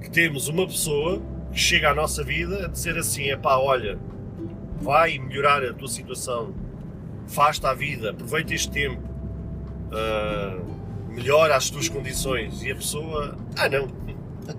que 0.00 0.10
temos 0.10 0.48
uma 0.48 0.66
pessoa 0.66 1.20
que 1.52 1.58
chega 1.58 1.90
à 1.90 1.94
nossa 1.94 2.22
vida 2.24 2.66
a 2.66 2.68
dizer 2.68 2.96
assim: 2.96 3.28
é 3.28 3.36
pá, 3.36 3.56
olha, 3.56 3.98
vai 4.80 5.18
melhorar 5.18 5.62
a 5.64 5.72
tua 5.72 5.88
situação, 5.88 6.54
faz-te 7.26 7.66
a 7.66 7.74
vida, 7.74 8.10
aproveita 8.10 8.54
este 8.54 8.70
tempo, 8.70 9.02
uh, 9.90 11.12
melhora 11.12 11.56
as 11.56 11.70
tuas 11.70 11.88
condições. 11.88 12.62
E 12.62 12.70
a 12.70 12.76
pessoa, 12.76 13.36
ah 13.56 13.68
não, 13.68 13.88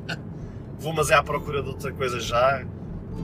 vou 0.78 0.94
mas 0.94 1.10
é 1.10 1.16
à 1.16 1.24
procura 1.24 1.62
de 1.64 1.70
outra 1.70 1.92
coisa 1.92 2.20
já, 2.20 2.66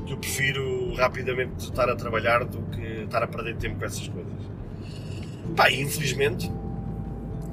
eu 0.07 0.17
prefiro 0.17 0.93
rapidamente 0.95 1.65
estar 1.65 1.89
a 1.89 1.95
trabalhar 1.95 2.43
do 2.45 2.61
que 2.71 3.03
estar 3.03 3.23
a 3.23 3.27
perder 3.27 3.55
tempo 3.57 3.79
com 3.79 3.85
essas 3.85 4.07
coisas. 4.07 4.33
Pá, 5.55 5.71
infelizmente 5.71 6.51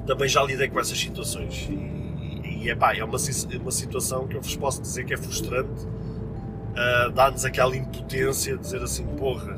também 0.05 0.29
já 0.29 0.43
lidei 0.43 0.69
com 0.69 0.79
essas 0.79 0.97
situações. 0.97 1.67
E, 1.69 2.63
e 2.63 2.69
é 2.69 2.75
pá, 2.75 2.95
é 2.95 3.03
uma, 3.03 3.17
uma 3.61 3.71
situação 3.71 4.27
que 4.27 4.35
eu 4.35 4.41
vos 4.41 4.55
posso 4.55 4.81
dizer 4.81 5.05
que 5.05 5.13
é 5.13 5.17
frustrante. 5.17 5.85
Uh, 5.85 7.11
Dá-nos 7.13 7.45
aquela 7.45 7.75
impotência 7.75 8.55
de 8.55 8.61
dizer 8.61 8.83
assim, 8.83 9.05
porra, 9.15 9.57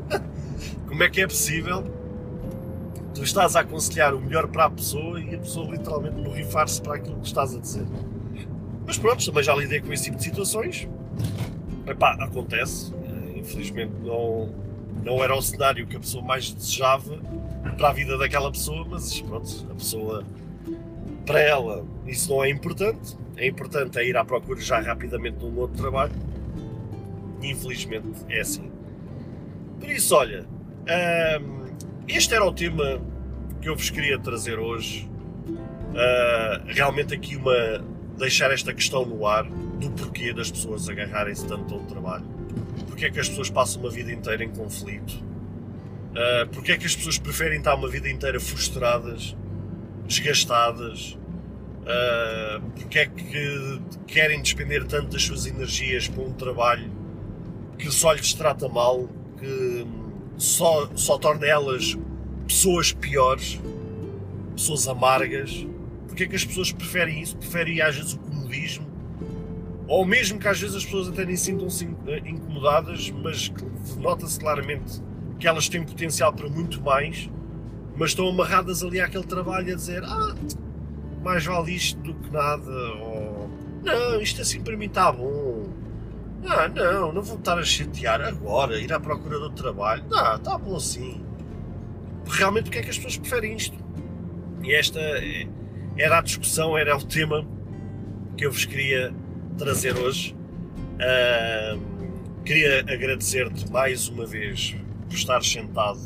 como 0.86 1.02
é 1.02 1.10
que 1.10 1.20
é 1.20 1.26
possível 1.26 1.84
tu 3.14 3.24
estás 3.24 3.56
a 3.56 3.60
aconselhar 3.60 4.14
o 4.14 4.20
melhor 4.20 4.46
para 4.46 4.66
a 4.66 4.70
pessoa 4.70 5.20
e 5.20 5.34
a 5.34 5.38
pessoa 5.38 5.68
literalmente 5.68 6.14
borrifar-se 6.22 6.80
para 6.80 6.94
aquilo 6.94 7.18
que 7.18 7.26
estás 7.26 7.54
a 7.54 7.58
dizer. 7.58 7.84
Mas 8.86 8.96
pronto, 8.96 9.24
também 9.24 9.42
já 9.42 9.54
lidei 9.54 9.80
com 9.80 9.92
esse 9.92 10.04
tipo 10.04 10.16
de 10.16 10.22
situações. 10.22 10.88
Epá, 11.88 12.12
acontece. 12.20 12.92
Uh, 12.92 13.38
infelizmente 13.38 13.92
não, 14.02 14.52
não 15.04 15.22
era 15.22 15.34
o 15.34 15.42
cenário 15.42 15.86
que 15.86 15.96
a 15.96 16.00
pessoa 16.00 16.22
mais 16.22 16.52
desejava 16.52 17.18
para 17.76 17.88
a 17.88 17.92
vida 17.92 18.18
daquela 18.18 18.50
pessoa, 18.50 18.86
mas 18.88 19.20
pronto, 19.20 19.66
a 19.70 19.74
pessoa, 19.74 20.24
para 21.24 21.40
ela, 21.40 21.84
isso 22.06 22.30
não 22.30 22.44
é 22.44 22.50
importante. 22.50 23.16
É 23.36 23.46
importante 23.46 23.98
é 23.98 24.04
ir 24.04 24.16
à 24.16 24.24
procura 24.24 24.60
já 24.60 24.80
rapidamente 24.80 25.38
de 25.38 25.44
um 25.44 25.56
outro 25.58 25.76
trabalho. 25.76 26.12
Infelizmente 27.42 28.08
é 28.28 28.40
assim. 28.40 28.70
Por 29.78 29.88
isso, 29.88 30.14
olha, 30.16 30.44
hum, 31.40 31.66
este 32.08 32.34
era 32.34 32.44
o 32.44 32.52
tema 32.52 33.00
que 33.60 33.68
eu 33.68 33.76
vos 33.76 33.90
queria 33.90 34.18
trazer 34.18 34.58
hoje. 34.58 35.08
Uh, 35.48 36.66
realmente 36.66 37.14
aqui 37.14 37.36
uma 37.36 37.82
deixar 38.18 38.50
esta 38.52 38.74
questão 38.74 39.06
no 39.06 39.26
ar 39.26 39.44
do 39.44 39.90
porquê 39.90 40.32
das 40.32 40.50
pessoas 40.50 40.88
agarrarem-se 40.88 41.46
tanto 41.46 41.74
ao 41.74 41.80
trabalho. 41.80 42.24
Porque 42.86 43.06
é 43.06 43.10
que 43.10 43.20
as 43.20 43.28
pessoas 43.28 43.48
passam 43.48 43.80
uma 43.80 43.90
vida 43.90 44.12
inteira 44.12 44.44
em 44.44 44.50
conflito, 44.50 45.12
uh, 45.12 46.48
porque 46.52 46.72
é 46.72 46.76
que 46.76 46.86
as 46.86 46.96
pessoas 46.96 47.18
preferem 47.18 47.58
estar 47.58 47.74
uma 47.74 47.88
vida 47.88 48.08
inteira 48.08 48.40
frustradas, 48.40 49.36
desgastadas, 50.06 51.16
uh, 51.82 52.60
porque 52.76 52.98
é 52.98 53.06
que 53.06 53.80
querem 54.06 54.42
despender 54.42 54.84
tanto 54.84 55.08
das 55.12 55.22
suas 55.22 55.46
energias 55.46 56.08
para 56.08 56.22
um 56.22 56.32
trabalho 56.32 56.90
que 57.78 57.90
só 57.90 58.12
lhes 58.12 58.34
trata 58.34 58.68
mal, 58.68 59.08
que 59.38 59.86
só, 60.36 60.88
só 60.96 61.18
torna 61.18 61.46
elas 61.46 61.96
pessoas 62.46 62.92
piores, 62.92 63.60
pessoas 64.56 64.88
amargas. 64.88 65.66
Porque 66.18 66.24
é 66.24 66.28
que 66.30 66.34
as 66.34 66.44
pessoas 66.44 66.72
preferem 66.72 67.20
isso? 67.22 67.36
Preferem 67.36 67.80
às 67.80 67.94
vezes 67.94 68.14
o 68.14 68.18
comodismo 68.18 68.84
ou 69.86 70.04
mesmo 70.04 70.36
que 70.36 70.48
às 70.48 70.60
vezes 70.60 70.74
as 70.74 70.84
pessoas 70.84 71.08
até 71.08 71.24
nem 71.24 71.36
sintam-se 71.36 71.88
eh, 72.08 72.18
incomodadas, 72.26 73.08
mas 73.10 73.52
nota-se 73.96 74.36
claramente 74.40 75.00
que 75.38 75.46
elas 75.46 75.68
têm 75.68 75.84
potencial 75.84 76.32
para 76.32 76.48
muito 76.48 76.82
mais, 76.82 77.30
mas 77.96 78.10
estão 78.10 78.28
amarradas 78.28 78.82
ali 78.82 79.00
àquele 79.00 79.22
trabalho 79.22 79.72
a 79.72 79.76
dizer 79.76 80.02
ah, 80.02 80.34
mais 81.22 81.46
vale 81.46 81.76
isto 81.76 82.00
do 82.00 82.12
que 82.12 82.32
nada, 82.32 82.68
ou 83.00 83.48
não, 83.84 84.20
isto 84.20 84.42
assim 84.42 84.60
para 84.60 84.76
mim 84.76 84.86
está 84.86 85.12
bom. 85.12 85.68
Ah, 86.44 86.68
não, 86.68 87.12
não 87.12 87.22
vou 87.22 87.38
estar 87.38 87.56
a 87.56 87.62
chatear 87.62 88.20
agora, 88.22 88.80
ir 88.80 88.92
à 88.92 88.98
procura 88.98 89.38
outro 89.38 89.62
trabalho. 89.62 90.04
Não, 90.10 90.34
está 90.34 90.58
bom 90.58 90.74
assim. 90.74 91.22
Realmente 92.26 92.70
o 92.70 92.72
que 92.72 92.78
é 92.78 92.82
que 92.82 92.90
as 92.90 92.96
pessoas 92.96 93.18
preferem 93.18 93.54
isto? 93.54 93.78
E 94.64 94.74
esta 94.74 94.98
eh, 95.00 95.46
era 95.98 96.18
a 96.18 96.20
discussão, 96.20 96.78
era 96.78 96.96
o 96.96 97.04
tema 97.04 97.44
que 98.36 98.46
eu 98.46 98.52
vos 98.52 98.64
queria 98.64 99.12
trazer 99.58 99.96
hoje. 99.96 100.34
Uh, 100.94 102.42
queria 102.44 102.80
agradecer-te 102.80 103.70
mais 103.70 104.08
uma 104.08 104.24
vez 104.24 104.76
por 105.08 105.14
estar 105.14 105.42
sentado 105.42 106.00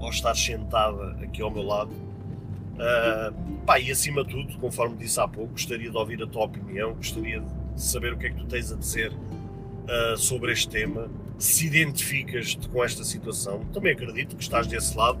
ou 0.00 0.10
estar 0.10 0.34
sentada 0.34 1.12
aqui 1.22 1.40
ao 1.40 1.50
meu 1.50 1.62
lado. 1.62 1.92
Uh, 1.92 3.64
pá, 3.64 3.78
e 3.78 3.90
acima 3.90 4.24
de 4.24 4.30
tudo, 4.30 4.58
conforme 4.58 4.96
disse 4.96 5.20
há 5.20 5.28
pouco, 5.28 5.52
gostaria 5.52 5.90
de 5.90 5.96
ouvir 5.96 6.20
a 6.22 6.26
tua 6.26 6.46
opinião, 6.46 6.94
gostaria 6.94 7.40
de 7.40 7.80
saber 7.80 8.12
o 8.12 8.18
que 8.18 8.26
é 8.26 8.30
que 8.30 8.36
tu 8.36 8.46
tens 8.46 8.72
a 8.72 8.76
dizer 8.76 9.12
uh, 9.12 10.16
sobre 10.16 10.52
este 10.52 10.68
tema. 10.68 11.08
Se 11.38 11.66
identificas-te 11.66 12.68
com 12.68 12.82
esta 12.82 13.04
situação, 13.04 13.64
também 13.72 13.92
acredito 13.92 14.34
que 14.34 14.42
estás 14.42 14.66
desse 14.66 14.96
lado 14.96 15.18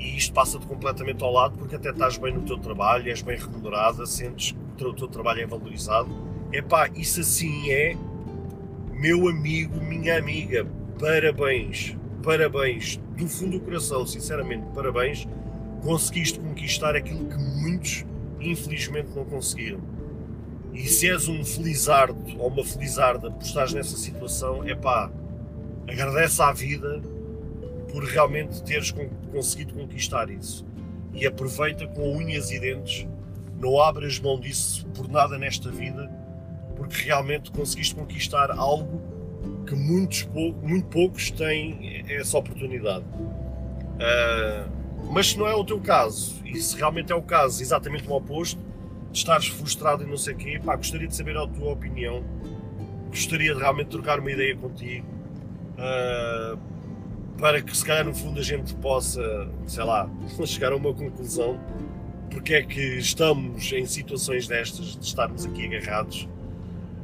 e 0.00 0.16
isto 0.16 0.32
passa-te 0.32 0.66
completamente 0.66 1.22
ao 1.22 1.32
lado 1.32 1.58
porque 1.58 1.76
até 1.76 1.90
estás 1.90 2.16
bem 2.16 2.32
no 2.32 2.42
teu 2.42 2.58
trabalho, 2.58 3.08
és 3.08 3.20
bem 3.20 3.36
remunerada, 3.36 4.06
sentes 4.06 4.56
que 4.76 4.84
o 4.84 4.94
teu 4.94 5.08
trabalho 5.08 5.42
é 5.42 5.46
valorizado 5.46 6.30
Epá, 6.52 6.90
isso 6.96 7.20
assim 7.20 7.70
é, 7.70 7.96
meu 8.92 9.28
amigo, 9.28 9.80
minha 9.80 10.18
amiga, 10.18 10.66
parabéns, 10.98 11.96
parabéns, 12.24 12.96
do 13.16 13.28
fundo 13.28 13.56
do 13.56 13.64
coração, 13.64 14.04
sinceramente, 14.04 14.66
parabéns, 14.74 15.28
conseguiste 15.80 16.40
conquistar 16.40 16.96
aquilo 16.96 17.24
que 17.26 17.36
muitos, 17.36 18.04
infelizmente, 18.40 19.10
não 19.14 19.24
conseguiram. 19.24 19.78
E 20.74 20.88
se 20.88 21.08
és 21.08 21.28
um 21.28 21.44
felizardo 21.44 22.18
ou 22.36 22.48
uma 22.48 22.64
felizarda 22.64 23.30
por 23.30 23.42
estares 23.42 23.72
nessa 23.72 23.96
situação, 23.96 24.64
é 24.64 24.74
pá, 24.74 25.08
agradece 25.86 26.42
à 26.42 26.50
vida 26.50 27.00
por 27.90 28.04
realmente 28.04 28.62
teres 28.62 28.94
conseguido 29.32 29.74
conquistar 29.74 30.30
isso. 30.30 30.66
E 31.12 31.26
aproveita 31.26 31.86
com 31.86 32.16
unhas 32.16 32.50
e 32.50 32.60
dentes, 32.60 33.06
não 33.58 33.80
abras 33.80 34.18
mão 34.18 34.38
disso 34.38 34.86
por 34.94 35.08
nada 35.08 35.36
nesta 35.36 35.70
vida 35.70 36.10
porque 36.80 37.02
realmente 37.04 37.50
conseguiste 37.50 37.94
conquistar 37.94 38.50
algo 38.50 39.02
que 39.66 39.74
muitos, 39.74 40.26
muito 40.62 40.86
poucos 40.86 41.30
têm 41.30 42.02
essa 42.08 42.38
oportunidade. 42.38 43.04
Uh, 43.04 44.70
mas 45.12 45.28
se 45.28 45.38
não 45.38 45.46
é 45.46 45.54
o 45.54 45.62
teu 45.62 45.78
caso, 45.78 46.40
e 46.42 46.58
se 46.58 46.74
realmente 46.78 47.12
é 47.12 47.14
o 47.14 47.20
caso, 47.20 47.60
exatamente 47.60 48.08
o 48.08 48.12
oposto, 48.12 48.58
de 49.12 49.18
estares 49.18 49.48
frustrado 49.48 50.04
e 50.04 50.06
não 50.06 50.16
sei 50.16 50.32
o 50.32 50.36
quê, 50.38 50.58
pá, 50.64 50.74
gostaria 50.74 51.06
de 51.06 51.14
saber 51.14 51.36
a 51.36 51.46
tua 51.46 51.72
opinião, 51.72 52.24
gostaria 53.10 53.54
de 53.54 53.60
realmente 53.60 53.88
trocar 53.88 54.18
uma 54.18 54.30
ideia 54.30 54.56
contigo, 54.56 55.06
uh, 55.74 56.58
para 57.40 57.62
que 57.62 57.74
se 57.74 57.84
calhar 57.84 58.04
no 58.04 58.14
fundo 58.14 58.38
a 58.38 58.42
gente 58.42 58.74
possa, 58.74 59.48
sei 59.66 59.82
lá, 59.82 60.08
chegar 60.44 60.72
a 60.72 60.76
uma 60.76 60.92
conclusão, 60.92 61.58
porque 62.30 62.54
é 62.54 62.62
que 62.62 62.98
estamos 62.98 63.72
em 63.72 63.86
situações 63.86 64.46
destas, 64.46 64.96
de 64.96 65.04
estarmos 65.04 65.46
aqui 65.46 65.64
agarrados 65.64 66.28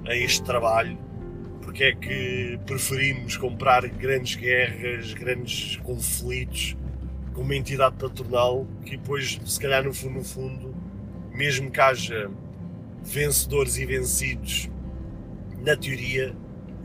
a 0.07 0.14
este 0.14 0.42
trabalho, 0.42 0.99
porque 1.62 1.85
é 1.85 1.94
que 1.94 2.61
preferimos 2.66 3.37
comprar 3.37 3.88
grandes 3.88 4.37
guerras, 4.37 5.14
grandes 5.14 5.77
conflitos 5.77 6.77
com 7.33 7.40
uma 7.40 7.57
entidade 7.57 7.96
patronal 7.96 8.66
que 8.85 8.96
depois, 8.96 9.40
se 9.44 9.61
calhar 9.61 9.84
no 9.84 9.93
fundo, 9.93 10.18
no 10.18 10.24
fundo, 10.24 10.74
mesmo 11.32 11.70
que 11.70 11.80
haja 11.80 12.30
vencedores 13.03 13.78
e 13.78 13.87
vencidos 13.87 14.70
na 15.64 15.76
teoria, 15.76 16.34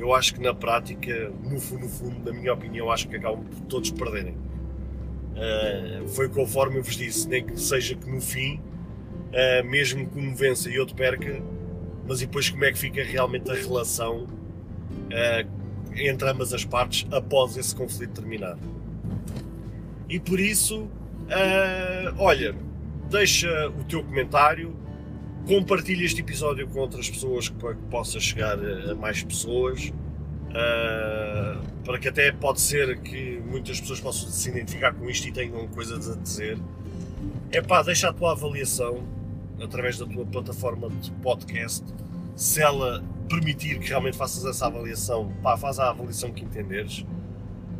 eu 0.01 0.15
acho 0.15 0.33
que 0.33 0.41
na 0.41 0.51
prática, 0.51 1.31
no 1.43 1.59
fundo, 1.59 1.81
no 1.81 1.87
fundo, 1.89 2.25
na 2.25 2.37
minha 2.37 2.51
opinião, 2.51 2.91
acho 2.91 3.07
que 3.07 3.15
acabam 3.15 3.43
por 3.45 3.59
todos 3.67 3.91
perderem. 3.91 4.33
Uh, 4.33 6.07
foi 6.07 6.27
conforme 6.27 6.79
eu 6.79 6.83
vos 6.83 6.95
disse, 6.95 7.29
nem 7.29 7.45
que 7.45 7.59
seja 7.59 7.95
que 7.95 8.09
no 8.09 8.19
fim, 8.19 8.55
uh, 8.55 9.63
mesmo 9.63 10.09
que 10.09 10.19
um 10.19 10.33
vença 10.33 10.71
e 10.71 10.79
outro 10.79 10.95
perca, 10.95 11.39
mas 12.07 12.19
depois 12.19 12.49
como 12.49 12.65
é 12.65 12.71
que 12.71 12.79
fica 12.79 13.03
realmente 13.03 13.51
a 13.51 13.53
relação 13.53 14.23
uh, 14.23 15.95
entre 15.95 16.27
ambas 16.27 16.51
as 16.51 16.65
partes 16.65 17.07
após 17.11 17.55
esse 17.55 17.75
conflito 17.75 18.21
terminar. 18.21 18.57
E 20.09 20.19
por 20.19 20.39
isso, 20.39 20.89
olha, 22.17 22.53
deixa 23.09 23.69
o 23.69 23.83
teu 23.85 24.03
comentário, 24.03 24.75
compartilha 25.47 26.05
este 26.05 26.21
episódio 26.21 26.67
com 26.67 26.79
outras 26.79 27.09
pessoas 27.09 27.49
para 27.49 27.73
que 27.73 27.81
possa 27.83 28.19
chegar 28.19 28.57
a, 28.59 28.95
mais 28.95 29.23
pessoas. 29.23 29.91
Uh, 30.51 31.61
para 31.85 31.97
que 31.97 32.09
até 32.09 32.31
pode 32.31 32.59
ser 32.59 32.99
que 32.99 33.41
muitas 33.45 33.79
pessoas 33.79 34.01
possam 34.01 34.29
se 34.29 34.49
identificar 34.49 34.93
com 34.93 35.09
isto 35.09 35.27
e 35.27 35.31
tenham 35.31 35.67
coisas 35.69 36.09
a 36.09 36.15
dizer. 36.15 36.57
É 37.51 37.61
pá, 37.61 37.81
deixa 37.81 38.09
a 38.09 38.13
tua 38.13 38.31
avaliação 38.31 39.03
através 39.61 39.97
da 39.97 40.05
tua 40.05 40.25
plataforma 40.25 40.89
de 40.89 41.11
podcast 41.11 41.85
Se 42.35 42.61
ela 42.61 43.03
permitir 43.29 43.79
que 43.79 43.89
realmente 43.89 44.17
faças 44.17 44.43
essa 44.45 44.67
avaliação, 44.67 45.31
pá, 45.41 45.55
faz 45.55 45.79
a 45.79 45.89
avaliação 45.89 46.31
que 46.31 46.43
entenderes, 46.43 47.05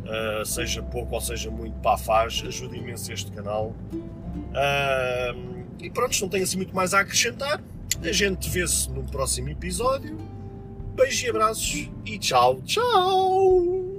uh, 0.04 0.44
seja 0.46 0.82
pouco 0.82 1.14
ou 1.14 1.20
seja 1.20 1.50
muito, 1.50 1.74
pá, 1.80 1.98
faz, 1.98 2.42
ajuda 2.46 2.76
imenso 2.76 3.12
este 3.12 3.30
canal. 3.32 3.74
Uh, 3.92 5.61
e 5.82 5.90
pronto, 5.90 6.18
não 6.20 6.28
tenho 6.28 6.44
assim 6.44 6.56
muito 6.56 6.74
mais 6.74 6.94
a 6.94 7.00
acrescentar. 7.00 7.62
A 8.02 8.12
gente 8.12 8.48
vê-se 8.48 8.90
no 8.90 9.04
próximo 9.04 9.48
episódio. 9.48 10.16
Beijos 10.94 11.22
e 11.22 11.30
abraços 11.30 11.90
e 12.04 12.18
tchau, 12.18 12.60
tchau! 12.62 13.91